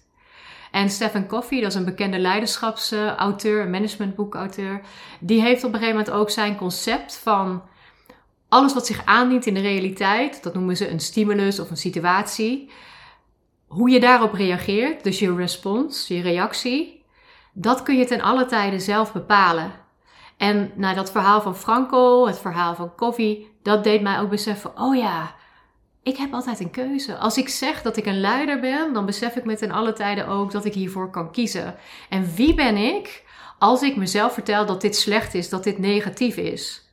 En 0.70 0.90
Stephen 0.90 1.26
Covey, 1.26 1.60
dat 1.60 1.70
is 1.70 1.74
een 1.74 1.84
bekende 1.84 2.18
leiderschapsauteur, 2.18 3.68
managementboekauteur, 3.68 4.80
die 5.20 5.40
heeft 5.40 5.64
op 5.64 5.72
een 5.72 5.78
gegeven 5.78 5.98
moment 5.98 6.14
ook 6.14 6.30
zijn 6.30 6.56
concept 6.56 7.16
van 7.16 7.62
alles 8.48 8.74
wat 8.74 8.86
zich 8.86 9.04
aandient 9.04 9.46
in 9.46 9.54
de 9.54 9.60
realiteit, 9.60 10.42
dat 10.42 10.54
noemen 10.54 10.76
ze 10.76 10.90
een 10.90 11.00
stimulus 11.00 11.60
of 11.60 11.70
een 11.70 11.76
situatie, 11.76 12.70
hoe 13.66 13.90
je 13.90 14.00
daarop 14.00 14.32
reageert, 14.32 15.04
dus 15.04 15.18
je 15.18 15.34
respons, 15.34 16.08
je 16.08 16.20
reactie, 16.20 17.04
dat 17.52 17.82
kun 17.82 17.96
je 17.96 18.04
ten 18.04 18.20
alle 18.20 18.46
tijden 18.46 18.80
zelf 18.80 19.12
bepalen. 19.12 19.72
En 20.36 20.72
nou, 20.74 20.94
dat 20.94 21.10
verhaal 21.10 21.40
van 21.40 21.56
Franco, 21.56 22.26
het 22.26 22.38
verhaal 22.38 22.74
van 22.74 22.94
Covey, 22.94 23.46
dat 23.62 23.84
deed 23.84 24.02
mij 24.02 24.20
ook 24.20 24.30
beseffen: 24.30 24.78
oh 24.80 24.96
ja, 24.96 25.34
ik 26.02 26.16
heb 26.16 26.32
altijd 26.32 26.60
een 26.60 26.70
keuze. 26.70 27.16
Als 27.16 27.38
ik 27.38 27.48
zeg 27.48 27.82
dat 27.82 27.96
ik 27.96 28.06
een 28.06 28.20
leider 28.20 28.60
ben, 28.60 28.92
dan 28.92 29.06
besef 29.06 29.36
ik 29.36 29.44
me 29.44 29.56
ten 29.56 29.70
alle 29.70 29.92
tijden 29.92 30.28
ook 30.28 30.50
dat 30.50 30.64
ik 30.64 30.74
hiervoor 30.74 31.10
kan 31.10 31.32
kiezen. 31.32 31.74
En 32.08 32.34
wie 32.34 32.54
ben 32.54 32.76
ik 32.76 33.24
als 33.58 33.82
ik 33.82 33.96
mezelf 33.96 34.32
vertel 34.32 34.66
dat 34.66 34.80
dit 34.80 34.96
slecht 34.96 35.34
is, 35.34 35.48
dat 35.48 35.64
dit 35.64 35.78
negatief 35.78 36.36
is? 36.36 36.85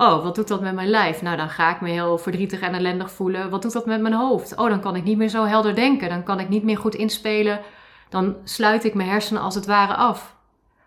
Oh, 0.00 0.22
wat 0.22 0.34
doet 0.34 0.48
dat 0.48 0.60
met 0.60 0.74
mijn 0.74 0.88
lijf? 0.88 1.22
Nou, 1.22 1.36
dan 1.36 1.50
ga 1.50 1.74
ik 1.74 1.80
me 1.80 1.88
heel 1.88 2.18
verdrietig 2.18 2.60
en 2.60 2.74
ellendig 2.74 3.10
voelen. 3.10 3.50
Wat 3.50 3.62
doet 3.62 3.72
dat 3.72 3.86
met 3.86 4.00
mijn 4.00 4.14
hoofd? 4.14 4.56
Oh, 4.56 4.68
dan 4.68 4.80
kan 4.80 4.96
ik 4.96 5.04
niet 5.04 5.16
meer 5.16 5.28
zo 5.28 5.44
helder 5.44 5.74
denken. 5.74 6.08
Dan 6.08 6.22
kan 6.22 6.40
ik 6.40 6.48
niet 6.48 6.62
meer 6.62 6.78
goed 6.78 6.94
inspelen. 6.94 7.60
Dan 8.08 8.36
sluit 8.44 8.84
ik 8.84 8.94
mijn 8.94 9.08
hersenen 9.08 9.42
als 9.42 9.54
het 9.54 9.66
ware 9.66 9.94
af. 9.94 10.36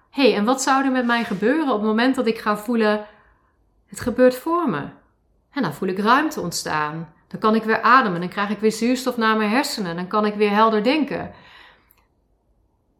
Hé, 0.10 0.24
hey, 0.24 0.36
en 0.36 0.46
wat 0.46 0.62
zou 0.62 0.86
er 0.86 0.92
met 0.92 1.06
mij 1.06 1.24
gebeuren 1.24 1.68
op 1.68 1.80
het 1.80 1.88
moment 1.88 2.16
dat 2.16 2.28
ik 2.28 2.40
ga 2.40 2.58
voelen: 2.58 3.06
het 3.88 4.00
gebeurt 4.00 4.36
voor 4.36 4.70
me? 4.70 4.82
En 5.52 5.62
dan 5.62 5.74
voel 5.74 5.90
ik 5.90 6.00
ruimte 6.00 6.42
ontstaan. 6.42 7.14
Dan 7.28 7.40
kan 7.40 7.56
ik 7.56 7.64
weer 7.64 7.82
ademen. 7.82 8.20
Dan 8.20 8.30
krijg 8.30 8.50
ik 8.50 8.60
weer 8.60 8.72
zuurstof 8.72 9.18
naar 9.18 9.38
mijn 9.38 9.50
hersenen. 9.50 9.96
Dan 9.96 10.08
kan 10.08 10.26
ik 10.26 10.36
weer 10.36 10.52
helder 10.52 10.84
denken. 10.84 11.32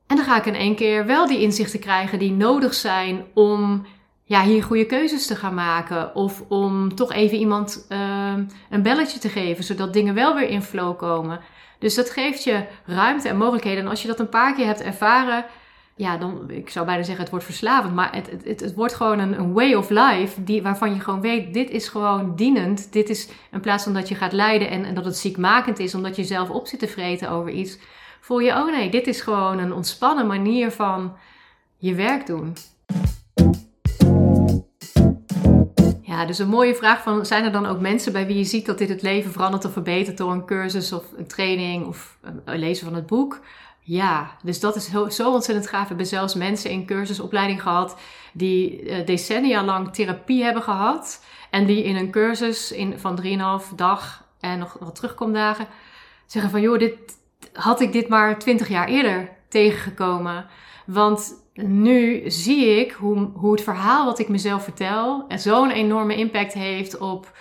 En 0.08 0.16
dan 0.16 0.26
ga 0.26 0.38
ik 0.38 0.46
in 0.46 0.56
één 0.56 0.76
keer 0.76 1.06
wel 1.06 1.28
die 1.28 1.42
inzichten 1.42 1.80
krijgen 1.80 2.20
die 2.20 2.32
nodig 2.32 2.74
zijn 2.74 3.26
om 3.34 3.86
ja, 4.34 4.44
hier 4.44 4.64
goede 4.64 4.86
keuzes 4.86 5.28
te 5.28 5.36
gaan 5.36 5.54
maken. 5.54 6.16
Of 6.16 6.44
om 6.48 6.96
toch 6.96 7.14
even 7.14 7.38
iemand 7.38 7.86
uh, 7.90 8.34
een 8.70 8.82
belletje 8.82 9.20
te 9.20 9.30
geven, 9.30 9.64
zodat 9.64 9.94
dingen 9.94 10.14
wel 10.14 10.36
weer 10.36 10.50
in 10.50 10.62
flow 10.62 10.98
komen. 10.98 11.40
Dus 11.80 11.96
dat 11.96 12.10
geeft 12.10 12.44
je 12.44 12.66
ruimte 12.86 13.30
en 13.30 13.38
mogelijkheden. 13.38 13.84
En 13.84 13.90
als 13.90 14.02
je 14.02 14.08
dat 14.08 14.20
een 14.20 14.30
paar 14.30 14.56
keer 14.56 14.66
hebt 14.66 14.82
ervaren, 14.82 15.46
ja, 15.96 16.18
dan, 16.18 16.50
ik 16.50 16.70
zou 16.70 16.86
bijna 16.86 17.04
zeggen, 17.04 17.22
het 17.22 17.32
wordt 17.32 17.46
verslavend. 17.46 17.94
Maar 17.94 18.16
het, 18.16 18.30
het, 18.44 18.60
het, 18.60 18.74
wordt 18.74 18.94
gewoon 18.94 19.20
een, 19.20 19.40
een, 19.40 19.54
way 19.54 19.74
of 19.74 19.90
life 19.90 20.44
die, 20.44 20.62
waarvan 20.62 20.94
je 20.94 21.00
gewoon 21.00 21.22
weet, 21.22 21.54
dit 21.54 21.70
is 21.70 21.88
gewoon 21.88 22.36
dienend. 22.36 22.92
Dit 22.92 23.10
is, 23.10 23.30
in 23.52 23.60
plaats 23.60 23.84
van 23.84 23.94
dat 23.94 24.08
je 24.08 24.16
gaat 24.16 24.34
lijden 24.34 24.70
en, 24.70 24.86
en 24.86 24.94
dat 24.94 25.06
het 25.06 25.18
ziekmakend 25.18 25.80
is, 25.80 25.96
omdat 25.96 26.16
je 26.16 26.24
zelf 26.24 26.50
op 26.50 26.68
zit 26.68 26.80
te 26.80 26.88
vreten 26.88 27.30
over 27.30 27.52
iets. 27.52 27.78
Voel 28.20 28.40
je, 28.40 28.52
oh 28.52 28.72
nee, 28.72 28.90
dit 28.90 29.08
is 29.08 29.22
gewoon 29.22 29.60
een 29.60 29.74
ontspannen 29.74 30.28
manier 30.28 30.72
van 30.72 31.16
je 31.78 31.96
werk 31.96 32.26
doen. 32.26 32.56
Ja, 36.14 36.26
dus 36.26 36.40
een 36.40 36.48
mooie 36.48 36.76
vraag 36.76 37.02
van, 37.02 37.26
zijn 37.26 37.44
er 37.44 37.52
dan 37.52 37.66
ook 37.66 37.80
mensen 37.80 38.12
bij 38.12 38.26
wie 38.26 38.38
je 38.38 38.44
ziet 38.44 38.66
dat 38.66 38.78
dit 38.78 38.90
het 38.90 39.02
leven 39.02 39.32
verandert 39.32 39.66
of 39.66 39.72
verbetert 39.72 40.18
door 40.18 40.32
een 40.32 40.46
cursus 40.46 40.92
of 40.92 41.04
een 41.18 41.28
training 41.28 41.86
of 41.86 42.18
lezen 42.46 42.86
van 42.86 42.96
het 42.96 43.06
boek? 43.06 43.40
Ja, 43.80 44.38
dus 44.44 44.60
dat 44.60 44.76
is 44.76 44.92
zo 45.10 45.32
ontzettend 45.32 45.68
gaaf. 45.68 45.82
We 45.82 45.88
hebben 45.88 46.06
zelfs 46.06 46.36
mensen 46.36 46.70
in 46.70 46.86
cursusopleiding 46.86 47.62
gehad 47.62 47.98
die 48.34 48.84
uh, 48.84 49.06
decennia 49.06 49.64
lang 49.64 49.94
therapie 49.94 50.44
hebben 50.44 50.64
gehad. 50.64 51.24
En 51.50 51.66
die 51.66 51.84
in 51.84 51.96
een 51.96 52.12
cursus 52.12 52.72
in, 52.72 53.00
van 53.00 53.20
3,5 53.70 53.76
dag 53.76 54.24
en 54.40 54.60
nog 54.60 54.78
wat 54.80 54.96
terugkomdagen 54.96 55.68
zeggen 56.26 56.52
van 56.52 56.62
joh, 56.62 56.80
dit, 56.80 56.96
had 57.54 57.82
ik 57.82 57.92
dit 57.92 58.08
maar 58.08 58.40
20 58.40 58.68
jaar 58.68 58.88
eerder 58.88 59.30
tegengekomen. 59.50 60.46
Want 60.86 61.43
nu 61.54 62.22
zie 62.26 62.80
ik 62.80 62.92
hoe, 62.92 63.30
hoe 63.34 63.52
het 63.52 63.64
verhaal 63.64 64.06
wat 64.06 64.20
ik 64.20 64.30
mezelf 64.30 64.64
vertel 64.64 65.26
zo'n 65.36 65.72
enorme 65.72 66.16
impact 66.16 66.54
heeft 66.54 66.98
op 66.98 67.32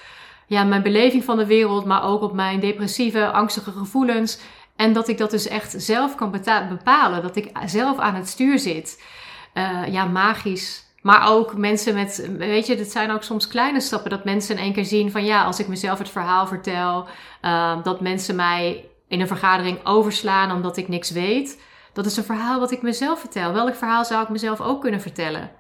ja, 0.47 0.65
mijn 0.65 0.83
beleving 0.83 1.25
van 1.25 1.37
de 1.37 1.47
wereld, 1.47 1.85
maar 1.85 2.05
ook 2.05 2.23
op 2.23 2.33
mijn 2.33 2.61
depressieve, 2.61 3.31
angstige 3.31 3.71
gevoelens. 3.71 4.39
En 4.77 4.93
dat 4.93 5.09
ik 5.09 5.19
dat 5.19 5.31
dus 5.31 5.49
echt 5.49 5.75
zelf 5.77 6.15
kan 6.15 6.31
bepalen. 6.69 7.23
Dat 7.23 7.37
ik 7.37 7.51
zelf 7.67 7.99
aan 7.99 8.15
het 8.15 8.29
stuur 8.29 8.59
zit. 8.59 9.03
Uh, 9.55 9.93
ja, 9.93 10.05
magisch. 10.05 10.91
Maar 11.03 11.29
ook 11.31 11.57
mensen 11.57 11.95
met, 11.95 12.29
weet 12.39 12.67
je, 12.67 12.77
dit 12.77 12.91
zijn 12.91 13.11
ook 13.11 13.23
soms 13.23 13.49
kleine 13.49 13.81
stappen. 13.81 14.11
Dat 14.11 14.25
mensen 14.25 14.57
in 14.57 14.63
één 14.63 14.73
keer 14.73 14.85
zien 14.85 15.11
van 15.11 15.25
ja, 15.25 15.45
als 15.45 15.61
ik 15.61 15.69
mezelf 15.69 15.99
het 15.99 16.09
verhaal 16.09 16.47
vertel, 16.47 17.07
uh, 17.43 17.83
dat 17.83 18.01
mensen 18.01 18.37
mij 18.37 18.85
in 19.09 19.21
een 19.21 19.27
vergadering 19.27 19.79
overslaan 19.85 20.53
omdat 20.53 20.77
ik 20.77 20.89
niks 20.89 21.11
weet. 21.11 21.61
Dat 21.93 22.07
is 22.07 22.17
een 22.17 22.25
verhaal 22.25 22.61
wat 22.61 22.71
ik 22.71 22.83
mezelf 22.83 23.21
vertel. 23.21 23.53
Welk 23.53 23.75
verhaal 23.75 24.05
zou 24.05 24.23
ik 24.23 24.29
mezelf 24.29 24.61
ook 24.61 24.81
kunnen 24.81 25.01
vertellen? 25.01 25.51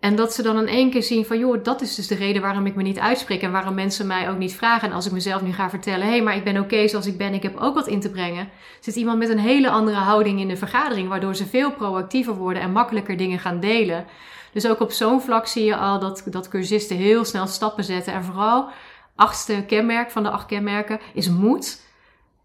En 0.00 0.16
dat 0.16 0.34
ze 0.34 0.42
dan 0.42 0.58
in 0.58 0.66
één 0.66 0.90
keer 0.90 1.02
zien 1.02 1.26
van, 1.26 1.38
joh, 1.38 1.64
dat 1.64 1.80
is 1.80 1.94
dus 1.94 2.06
de 2.06 2.14
reden 2.14 2.42
waarom 2.42 2.66
ik 2.66 2.74
me 2.74 2.82
niet 2.82 2.98
uitspreek 2.98 3.42
en 3.42 3.52
waarom 3.52 3.74
mensen 3.74 4.06
mij 4.06 4.30
ook 4.30 4.38
niet 4.38 4.54
vragen. 4.54 4.88
En 4.88 4.94
als 4.94 5.06
ik 5.06 5.12
mezelf 5.12 5.42
nu 5.42 5.52
ga 5.52 5.70
vertellen, 5.70 6.06
hé, 6.06 6.10
hey, 6.10 6.22
maar 6.22 6.36
ik 6.36 6.44
ben 6.44 6.58
oké 6.58 6.88
zoals 6.88 7.06
ik 7.06 7.18
ben, 7.18 7.34
ik 7.34 7.42
heb 7.42 7.56
ook 7.56 7.74
wat 7.74 7.86
in 7.86 8.00
te 8.00 8.10
brengen, 8.10 8.48
zit 8.80 8.96
iemand 8.96 9.18
met 9.18 9.28
een 9.28 9.38
hele 9.38 9.70
andere 9.70 9.96
houding 9.96 10.40
in 10.40 10.48
de 10.48 10.56
vergadering, 10.56 11.08
waardoor 11.08 11.36
ze 11.36 11.46
veel 11.46 11.72
proactiever 11.72 12.34
worden 12.34 12.62
en 12.62 12.72
makkelijker 12.72 13.16
dingen 13.16 13.38
gaan 13.38 13.60
delen. 13.60 14.06
Dus 14.52 14.66
ook 14.66 14.80
op 14.80 14.90
zo'n 14.90 15.20
vlak 15.20 15.46
zie 15.46 15.64
je 15.64 15.76
al 15.76 15.98
dat, 15.98 16.22
dat 16.26 16.48
cursisten 16.48 16.96
heel 16.96 17.24
snel 17.24 17.46
stappen 17.46 17.84
zetten 17.84 18.12
en 18.12 18.24
vooral 18.24 18.68
achtste 19.14 19.64
kenmerk 19.66 20.10
van 20.10 20.22
de 20.22 20.30
acht 20.30 20.46
kenmerken 20.46 21.00
is 21.14 21.28
moed. 21.28 21.80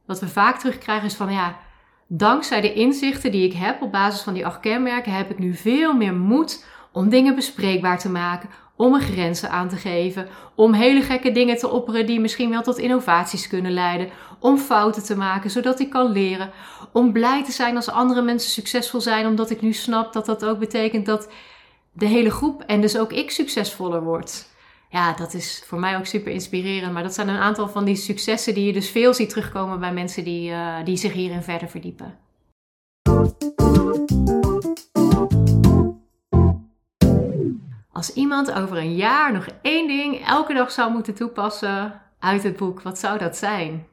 Wat 0.06 0.20
we 0.20 0.28
vaak 0.28 0.60
terugkrijgen 0.60 1.06
is 1.06 1.16
van 1.16 1.32
ja, 1.32 1.58
dankzij 2.08 2.62
de 2.62 2.74
inzichten 2.74 3.32
die 3.32 3.46
ik 3.46 3.54
heb 3.54 3.82
op 3.82 3.92
basis 3.92 4.22
van 4.22 4.34
die 4.34 4.46
acht 4.46 4.60
kenmerken, 4.60 5.12
heb 5.12 5.30
ik 5.30 5.40
nu 5.40 5.54
veel 5.54 5.94
meer 5.94 6.14
moed 6.14 6.66
om 6.92 7.10
dingen 7.10 7.36
bespreekbaar 7.36 8.00
te 8.00 8.10
maken, 8.10 8.50
om 8.76 8.92
mijn 8.92 9.04
grenzen 9.04 9.50
aan 9.50 9.70
te 9.70 9.76
geven, 9.76 10.28
om 10.56 10.74
hele 10.74 11.02
gekke 11.02 11.32
dingen 11.32 11.58
te 11.58 11.70
opperen 11.70 12.06
die 12.06 12.20
misschien 12.20 12.50
wel 12.50 12.62
tot 12.62 12.78
innovaties 12.78 13.48
kunnen 13.48 13.72
leiden, 13.72 14.10
om 14.40 14.58
fouten 14.58 15.04
te 15.04 15.18
maken 15.18 15.50
zodat 15.50 15.80
ik 15.80 15.90
kan 15.90 16.12
leren, 16.12 16.52
om 16.92 17.12
blij 17.12 17.44
te 17.44 17.52
zijn 17.52 17.76
als 17.76 17.90
andere 17.90 18.22
mensen 18.22 18.52
succesvol 18.52 19.02
zijn, 19.02 19.28
omdat 19.28 19.50
ik 19.50 19.62
nu 19.62 19.74
snap 19.74 20.14
dat 20.14 20.26
dat 20.26 20.46
ook 20.46 20.60
betekent 20.60 21.06
dat 21.06 21.30
de 21.92 22.06
hele 22.06 22.32
groep 22.32 22.62
en 22.62 22.82
dus 22.82 22.98
ook 22.98 23.14
ik 23.14 23.32
succesvoller 23.32 24.04
wordt. 24.04 24.55
Ja, 24.96 25.14
dat 25.14 25.34
is 25.34 25.64
voor 25.66 25.80
mij 25.80 25.98
ook 25.98 26.06
super 26.06 26.32
inspirerend. 26.32 26.94
Maar 26.94 27.04
dat 27.04 27.14
zijn 27.14 27.28
een 27.28 27.40
aantal 27.40 27.68
van 27.68 27.86
die 27.86 27.96
successen 27.96 28.54
die 28.54 28.66
je 28.66 28.74
dus 28.74 28.90
veel 28.90 29.14
ziet 29.14 29.30
terugkomen 29.30 29.80
bij 29.80 29.94
mensen 29.94 30.24
die, 30.24 30.50
uh, 30.50 30.76
die 30.84 30.98
zich 30.98 31.14
hierin 31.14 31.42
verder 31.42 31.68
verdiepen. 31.68 32.18
Als 37.92 38.14
iemand 38.14 38.52
over 38.52 38.78
een 38.78 38.96
jaar 38.96 39.34
nog 39.34 39.48
één 39.62 39.88
ding 39.88 40.28
elke 40.28 40.54
dag 40.54 40.72
zou 40.72 40.92
moeten 40.92 41.14
toepassen 41.14 42.02
uit 42.20 42.44
het 42.44 42.58
boek, 42.58 42.82
wat 42.82 43.00
zou 43.00 43.18
dat 43.18 43.38
zijn? 43.38 43.88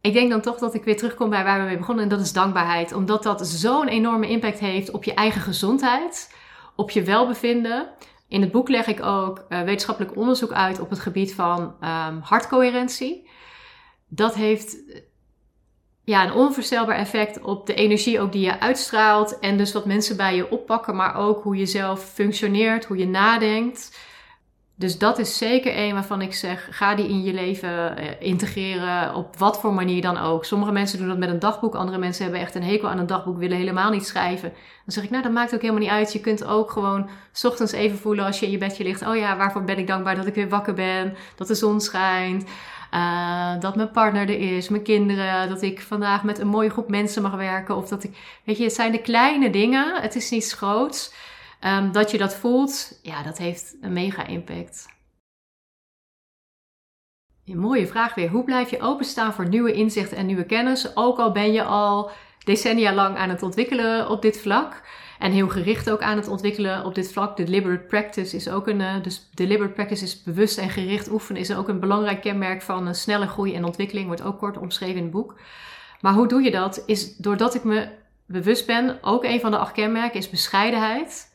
Ik 0.00 0.12
denk 0.12 0.30
dan 0.30 0.40
toch 0.40 0.58
dat 0.58 0.74
ik 0.74 0.84
weer 0.84 0.96
terugkom 0.96 1.30
bij 1.30 1.44
waar 1.44 1.60
we 1.60 1.66
mee 1.66 1.78
begonnen 1.78 2.04
en 2.04 2.10
dat 2.10 2.20
is 2.20 2.32
dankbaarheid. 2.32 2.92
Omdat 2.92 3.22
dat 3.22 3.46
zo'n 3.46 3.88
enorme 3.88 4.28
impact 4.28 4.58
heeft 4.58 4.90
op 4.90 5.04
je 5.04 5.14
eigen 5.14 5.40
gezondheid, 5.40 6.34
op 6.76 6.90
je 6.90 7.02
welbevinden. 7.02 7.88
In 8.28 8.40
het 8.40 8.52
boek 8.52 8.68
leg 8.68 8.86
ik 8.86 9.02
ook 9.02 9.44
uh, 9.48 9.62
wetenschappelijk 9.62 10.16
onderzoek 10.16 10.52
uit 10.52 10.80
op 10.80 10.90
het 10.90 10.98
gebied 10.98 11.34
van 11.34 11.60
um, 11.60 12.20
hartcoherentie. 12.20 13.28
Dat 14.08 14.34
heeft 14.34 14.76
ja, 16.04 16.24
een 16.24 16.32
onvoorstelbaar 16.32 16.96
effect 16.96 17.40
op 17.40 17.66
de 17.66 17.74
energie 17.74 18.20
ook 18.20 18.32
die 18.32 18.44
je 18.44 18.60
uitstraalt. 18.60 19.38
En 19.38 19.56
dus 19.56 19.72
wat 19.72 19.86
mensen 19.86 20.16
bij 20.16 20.36
je 20.36 20.50
oppakken, 20.50 20.96
maar 20.96 21.16
ook 21.16 21.42
hoe 21.42 21.56
je 21.56 21.66
zelf 21.66 22.04
functioneert, 22.04 22.84
hoe 22.84 22.96
je 22.96 23.06
nadenkt. 23.06 23.98
Dus 24.76 24.98
dat 24.98 25.18
is 25.18 25.38
zeker 25.38 25.78
een 25.78 25.94
waarvan 25.94 26.22
ik 26.22 26.34
zeg, 26.34 26.68
ga 26.70 26.94
die 26.94 27.08
in 27.08 27.22
je 27.22 27.32
leven 27.32 27.96
eh, 27.96 28.06
integreren, 28.18 29.14
op 29.14 29.36
wat 29.36 29.60
voor 29.60 29.74
manier 29.74 30.02
dan 30.02 30.18
ook. 30.18 30.44
Sommige 30.44 30.72
mensen 30.72 30.98
doen 30.98 31.08
dat 31.08 31.18
met 31.18 31.28
een 31.28 31.38
dagboek, 31.38 31.74
andere 31.74 31.98
mensen 31.98 32.22
hebben 32.22 32.40
echt 32.40 32.54
een 32.54 32.62
hekel 32.62 32.88
aan 32.88 32.98
een 32.98 33.06
dagboek, 33.06 33.38
willen 33.38 33.56
helemaal 33.56 33.90
niet 33.90 34.06
schrijven. 34.06 34.48
Dan 34.50 34.94
zeg 34.94 35.04
ik, 35.04 35.10
nou 35.10 35.22
dat 35.22 35.32
maakt 35.32 35.54
ook 35.54 35.60
helemaal 35.60 35.82
niet 35.82 35.90
uit. 35.90 36.12
Je 36.12 36.20
kunt 36.20 36.44
ook 36.44 36.70
gewoon 36.70 37.08
s 37.32 37.44
ochtends 37.44 37.72
even 37.72 37.98
voelen 37.98 38.24
als 38.24 38.40
je 38.40 38.46
in 38.46 38.52
je 38.52 38.58
bedje 38.58 38.84
ligt, 38.84 39.06
oh 39.06 39.16
ja, 39.16 39.36
waarvoor 39.36 39.64
ben 39.64 39.78
ik 39.78 39.86
dankbaar 39.86 40.14
dat 40.14 40.26
ik 40.26 40.34
weer 40.34 40.48
wakker 40.48 40.74
ben, 40.74 41.16
dat 41.36 41.46
de 41.46 41.54
zon 41.54 41.80
schijnt. 41.80 42.44
Uh, 42.94 43.60
dat 43.60 43.76
mijn 43.76 43.90
partner 43.90 44.28
er 44.28 44.56
is, 44.56 44.68
mijn 44.68 44.82
kinderen, 44.82 45.48
dat 45.48 45.62
ik 45.62 45.80
vandaag 45.80 46.22
met 46.22 46.38
een 46.38 46.48
mooie 46.48 46.70
groep 46.70 46.88
mensen 46.88 47.22
mag 47.22 47.34
werken. 47.34 47.76
Of 47.76 47.88
dat 47.88 48.04
ik, 48.04 48.16
weet 48.44 48.56
je, 48.56 48.64
het 48.64 48.74
zijn 48.74 48.92
de 48.92 49.00
kleine 49.00 49.50
dingen, 49.50 50.02
het 50.02 50.14
is 50.14 50.30
niets 50.30 50.52
groots. 50.52 51.12
Um, 51.66 51.92
dat 51.92 52.10
je 52.10 52.18
dat 52.18 52.34
voelt, 52.34 52.98
ja, 53.02 53.22
dat 53.22 53.38
heeft 53.38 53.76
een 53.80 53.92
mega 53.92 54.26
impact. 54.26 54.86
Een 57.44 57.58
mooie 57.58 57.86
vraag 57.86 58.14
weer. 58.14 58.28
Hoe 58.28 58.44
blijf 58.44 58.70
je 58.70 58.80
openstaan 58.80 59.32
voor 59.32 59.48
nieuwe 59.48 59.72
inzichten 59.72 60.16
en 60.16 60.26
nieuwe 60.26 60.44
kennis? 60.44 60.96
Ook 60.96 61.18
al 61.18 61.32
ben 61.32 61.52
je 61.52 61.62
al 61.62 62.10
decennia 62.44 62.94
lang 62.94 63.16
aan 63.16 63.28
het 63.28 63.42
ontwikkelen 63.42 64.08
op 64.08 64.22
dit 64.22 64.40
vlak. 64.40 64.82
En 65.18 65.32
heel 65.32 65.48
gericht 65.48 65.90
ook 65.90 66.02
aan 66.02 66.16
het 66.16 66.28
ontwikkelen 66.28 66.84
op 66.84 66.94
dit 66.94 67.12
vlak. 67.12 67.36
Deliberate 67.36 67.84
practice 67.84 68.36
is 68.36 68.48
ook 68.48 68.66
een. 68.66 68.80
Uh, 68.80 69.02
dus 69.02 69.28
deliberate 69.34 69.72
practice 69.72 70.04
is 70.04 70.22
bewust 70.22 70.58
en 70.58 70.70
gericht 70.70 71.10
oefenen. 71.10 71.40
Is 71.40 71.54
ook 71.54 71.68
een 71.68 71.80
belangrijk 71.80 72.20
kenmerk 72.20 72.62
van 72.62 72.86
een 72.86 72.94
snelle 72.94 73.26
groei 73.26 73.54
en 73.54 73.64
ontwikkeling. 73.64 74.06
Wordt 74.06 74.22
ook 74.22 74.38
kort 74.38 74.56
omschreven 74.56 74.96
in 74.96 75.02
het 75.02 75.12
boek. 75.12 75.40
Maar 76.00 76.14
hoe 76.14 76.28
doe 76.28 76.42
je 76.42 76.50
dat? 76.50 76.82
Is 76.86 77.16
doordat 77.16 77.54
ik 77.54 77.64
me 77.64 77.88
bewust 78.26 78.66
ben. 78.66 78.98
Ook 79.02 79.24
een 79.24 79.40
van 79.40 79.50
de 79.50 79.58
acht 79.58 79.72
kenmerken 79.72 80.18
is 80.18 80.30
bescheidenheid 80.30 81.32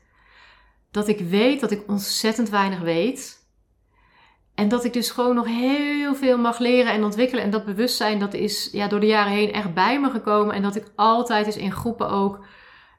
dat 0.91 1.07
ik 1.07 1.19
weet 1.19 1.59
dat 1.59 1.71
ik 1.71 1.83
ontzettend 1.87 2.49
weinig 2.49 2.79
weet. 2.79 3.37
En 4.55 4.67
dat 4.67 4.83
ik 4.83 4.93
dus 4.93 5.11
gewoon 5.11 5.35
nog 5.35 5.45
heel 5.45 6.15
veel 6.15 6.37
mag 6.37 6.59
leren 6.59 6.93
en 6.93 7.03
ontwikkelen. 7.03 7.43
En 7.43 7.49
dat 7.49 7.65
bewustzijn, 7.65 8.19
dat 8.19 8.33
is 8.33 8.69
ja, 8.71 8.87
door 8.87 8.99
de 8.99 9.05
jaren 9.05 9.31
heen 9.31 9.51
echt 9.51 9.73
bij 9.73 9.99
me 9.99 10.09
gekomen. 10.09 10.55
En 10.55 10.61
dat 10.61 10.75
ik 10.75 10.91
altijd 10.95 11.45
eens 11.45 11.57
in 11.57 11.71
groepen 11.71 12.09
ook, 12.09 12.45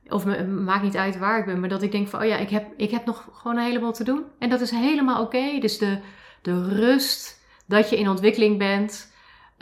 of 0.09 0.25
me, 0.25 0.47
maakt 0.47 0.83
niet 0.83 0.97
uit 0.97 1.19
waar 1.19 1.39
ik 1.39 1.45
ben, 1.45 1.61
maar 1.61 1.69
dat 1.69 1.83
ik 1.83 1.93
denk 1.93 2.09
van, 2.09 2.21
oh 2.21 2.27
ja, 2.27 2.37
ik 2.37 2.51
heb, 2.51 2.73
ik 2.77 2.91
heb 2.91 3.05
nog 3.05 3.29
gewoon 3.33 3.57
een 3.57 3.65
heleboel 3.65 3.93
te 3.93 4.05
doen. 4.05 4.25
En 4.39 4.49
dat 4.49 4.61
is 4.61 4.71
helemaal 4.71 5.23
oké. 5.23 5.59
Dus 5.61 5.79
de, 5.79 5.99
de 6.43 6.69
rust 6.69 7.41
dat 7.67 7.91
je 7.91 7.99
in 7.99 8.09
ontwikkeling 8.09 8.59
bent. 8.59 9.10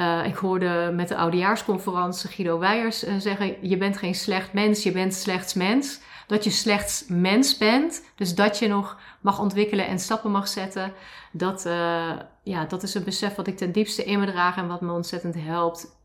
Uh, 0.01 0.27
ik 0.27 0.37
hoorde 0.37 0.93
met 0.95 1.09
de 1.09 1.17
oudejaarsconferentie 1.17 2.29
Guido 2.29 2.59
Weijers 2.59 3.05
uh, 3.05 3.15
zeggen: 3.19 3.69
Je 3.69 3.77
bent 3.77 3.97
geen 3.97 4.15
slecht 4.15 4.53
mens, 4.53 4.83
je 4.83 4.93
bent 4.93 5.15
slechts 5.15 5.55
mens 5.55 6.01
dat 6.29 6.45
je 6.45 6.51
slechts 6.51 7.05
mens 7.09 7.57
bent. 7.57 8.05
Dus 8.15 8.35
dat 8.35 8.59
je 8.59 8.69
nog 8.69 8.99
mag 9.21 9.41
ontwikkelen 9.41 9.87
en 9.87 9.99
stappen 9.99 10.31
mag 10.31 10.49
zetten. 10.49 10.93
Dat, 11.33 11.67
uh, 11.67 12.13
ja, 12.43 12.65
dat 12.65 12.83
is 12.83 12.95
een 12.95 13.05
besef 13.05 13.35
wat 13.35 13.47
ik 13.47 13.57
ten 13.57 13.73
diepste 13.73 14.05
in 14.05 14.21
me 14.21 14.27
draag 14.27 14.57
en 14.57 14.69
wat 14.69 14.81
me 14.81 14.93
ontzettend 14.93 15.35
helpt 15.39 15.97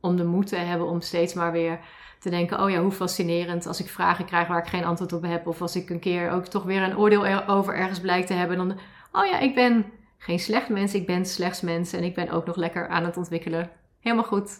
om 0.00 0.16
de 0.16 0.24
moed 0.24 0.46
te 0.46 0.56
hebben 0.56 0.86
om 0.86 1.00
steeds 1.00 1.34
maar 1.34 1.52
weer 1.52 1.80
te 2.20 2.30
denken: 2.30 2.62
oh 2.62 2.70
ja, 2.70 2.80
hoe 2.80 2.92
fascinerend 2.92 3.66
als 3.66 3.80
ik 3.80 3.88
vragen 3.88 4.24
krijg 4.24 4.48
waar 4.48 4.58
ik 4.58 4.68
geen 4.68 4.84
antwoord 4.84 5.12
op 5.12 5.22
heb. 5.22 5.46
Of 5.46 5.62
als 5.62 5.76
ik 5.76 5.90
een 5.90 6.00
keer 6.00 6.30
ook 6.30 6.46
toch 6.46 6.62
weer 6.62 6.82
een 6.82 6.98
oordeel 6.98 7.46
over 7.46 7.74
ergens 7.74 8.00
blijkt 8.00 8.26
te 8.26 8.32
hebben. 8.32 8.56
Dan, 8.56 8.78
oh 9.12 9.26
ja, 9.26 9.38
ik 9.38 9.54
ben 9.54 9.84
geen 10.18 10.38
slecht 10.38 10.68
mens, 10.68 10.94
ik 10.94 11.06
ben 11.06 11.26
slechts 11.26 11.60
mens 11.60 11.92
en 11.92 12.04
ik 12.04 12.14
ben 12.14 12.30
ook 12.30 12.46
nog 12.46 12.56
lekker 12.56 12.88
aan 12.88 13.04
het 13.04 13.16
ontwikkelen. 13.16 13.70
Helemaal 14.00 14.24
goed. 14.24 14.56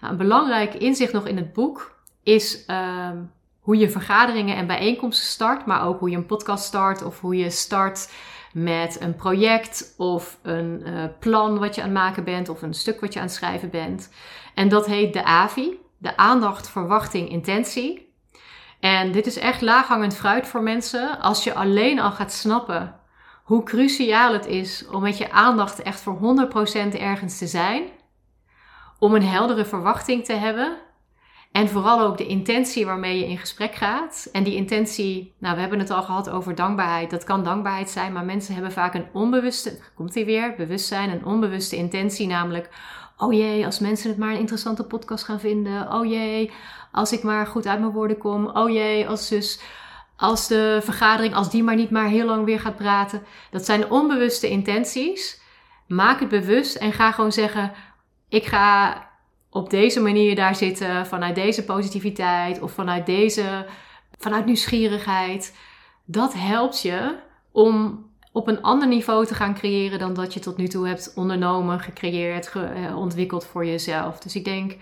Nou, 0.00 0.12
een 0.12 0.18
belangrijk 0.18 0.74
inzicht 0.74 1.12
nog 1.12 1.26
in 1.26 1.36
het 1.36 1.52
boek 1.52 2.02
is 2.22 2.64
um, 2.68 3.32
hoe 3.60 3.76
je 3.76 3.90
vergaderingen 3.90 4.56
en 4.56 4.66
bijeenkomsten 4.66 5.26
start, 5.26 5.66
maar 5.66 5.86
ook 5.86 5.98
hoe 5.98 6.10
je 6.10 6.16
een 6.16 6.26
podcast 6.26 6.64
start 6.64 7.02
of 7.02 7.20
hoe 7.20 7.36
je 7.36 7.50
start 7.50 8.12
met 8.52 9.00
een 9.00 9.16
project 9.16 9.94
of 9.96 10.38
een 10.42 10.82
uh, 10.86 11.04
plan 11.18 11.58
wat 11.58 11.74
je 11.74 11.80
aan 11.80 11.88
het 11.88 11.96
maken 11.96 12.24
bent 12.24 12.48
of 12.48 12.62
een 12.62 12.74
stuk 12.74 13.00
wat 13.00 13.12
je 13.12 13.18
aan 13.18 13.26
het 13.26 13.34
schrijven 13.34 13.70
bent. 13.70 14.12
En 14.54 14.68
dat 14.68 14.86
heet 14.86 15.12
de 15.12 15.24
AVI, 15.24 15.78
de 15.98 16.16
aandacht, 16.16 16.70
verwachting, 16.70 17.28
intentie. 17.28 18.14
En 18.80 19.12
dit 19.12 19.26
is 19.26 19.38
echt 19.38 19.60
laaghangend 19.60 20.16
fruit 20.16 20.46
voor 20.46 20.62
mensen 20.62 21.20
als 21.20 21.44
je 21.44 21.54
alleen 21.54 22.00
al 22.00 22.10
gaat 22.10 22.32
snappen 22.32 22.99
hoe 23.50 23.62
cruciaal 23.62 24.32
het 24.32 24.46
is 24.46 24.86
om 24.86 25.02
met 25.02 25.18
je 25.18 25.30
aandacht 25.30 25.82
echt 25.82 26.00
voor 26.00 26.18
100% 26.92 26.98
ergens 26.98 27.38
te 27.38 27.46
zijn. 27.46 27.82
Om 28.98 29.14
een 29.14 29.22
heldere 29.22 29.64
verwachting 29.64 30.24
te 30.24 30.32
hebben 30.32 30.76
en 31.52 31.68
vooral 31.68 32.00
ook 32.00 32.18
de 32.18 32.26
intentie 32.26 32.86
waarmee 32.86 33.18
je 33.18 33.26
in 33.26 33.38
gesprek 33.38 33.74
gaat. 33.74 34.28
En 34.32 34.42
die 34.42 34.54
intentie, 34.54 35.34
nou, 35.38 35.54
we 35.54 35.60
hebben 35.60 35.78
het 35.78 35.90
al 35.90 36.02
gehad 36.02 36.30
over 36.30 36.54
dankbaarheid. 36.54 37.10
Dat 37.10 37.24
kan 37.24 37.44
dankbaarheid 37.44 37.90
zijn, 37.90 38.12
maar 38.12 38.24
mensen 38.24 38.54
hebben 38.54 38.72
vaak 38.72 38.94
een 38.94 39.08
onbewuste, 39.12 39.78
komt 39.94 40.14
hier 40.14 40.24
weer, 40.24 40.54
bewustzijn, 40.56 41.10
een 41.10 41.24
onbewuste 41.24 41.76
intentie, 41.76 42.26
namelijk, 42.26 42.68
oh 43.16 43.32
jee, 43.32 43.64
als 43.64 43.78
mensen 43.78 44.08
het 44.10 44.18
maar 44.18 44.32
een 44.32 44.38
interessante 44.38 44.84
podcast 44.84 45.24
gaan 45.24 45.40
vinden. 45.40 45.92
Oh 45.92 46.06
jee, 46.06 46.50
als 46.92 47.12
ik 47.12 47.22
maar 47.22 47.46
goed 47.46 47.66
uit 47.66 47.80
mijn 47.80 47.92
woorden 47.92 48.18
kom. 48.18 48.46
Oh 48.46 48.70
jee, 48.70 49.08
als 49.08 49.28
dus, 49.28 49.60
als 50.20 50.48
de 50.48 50.80
vergadering, 50.82 51.34
als 51.34 51.50
die 51.50 51.62
maar 51.62 51.74
niet 51.74 51.90
maar 51.90 52.08
heel 52.08 52.26
lang 52.26 52.44
weer 52.44 52.60
gaat 52.60 52.76
praten. 52.76 53.22
Dat 53.50 53.64
zijn 53.64 53.90
onbewuste 53.90 54.48
intenties. 54.48 55.40
Maak 55.86 56.20
het 56.20 56.28
bewust 56.28 56.76
en 56.76 56.92
ga 56.92 57.12
gewoon 57.12 57.32
zeggen, 57.32 57.72
ik 58.28 58.44
ga 58.44 58.96
op 59.50 59.70
deze 59.70 60.00
manier 60.00 60.34
daar 60.34 60.54
zitten, 60.54 61.06
vanuit 61.06 61.34
deze 61.34 61.64
positiviteit 61.64 62.60
of 62.60 62.72
vanuit 62.72 63.06
deze, 63.06 63.66
vanuit 64.18 64.44
nieuwsgierigheid, 64.44 65.56
dat 66.04 66.34
helpt 66.34 66.82
je 66.82 67.16
om 67.52 68.04
op 68.32 68.48
een 68.48 68.62
ander 68.62 68.88
niveau 68.88 69.26
te 69.26 69.34
gaan 69.34 69.54
creëren 69.54 69.98
dan 69.98 70.14
dat 70.14 70.34
je 70.34 70.40
tot 70.40 70.56
nu 70.56 70.68
toe 70.68 70.88
hebt 70.88 71.12
ondernomen, 71.14 71.80
gecreëerd, 71.80 72.52
eh, 72.52 72.96
ontwikkeld 72.98 73.46
voor 73.46 73.66
jezelf. 73.66 74.18
Dus 74.18 74.36
ik 74.36 74.44
denk, 74.44 74.76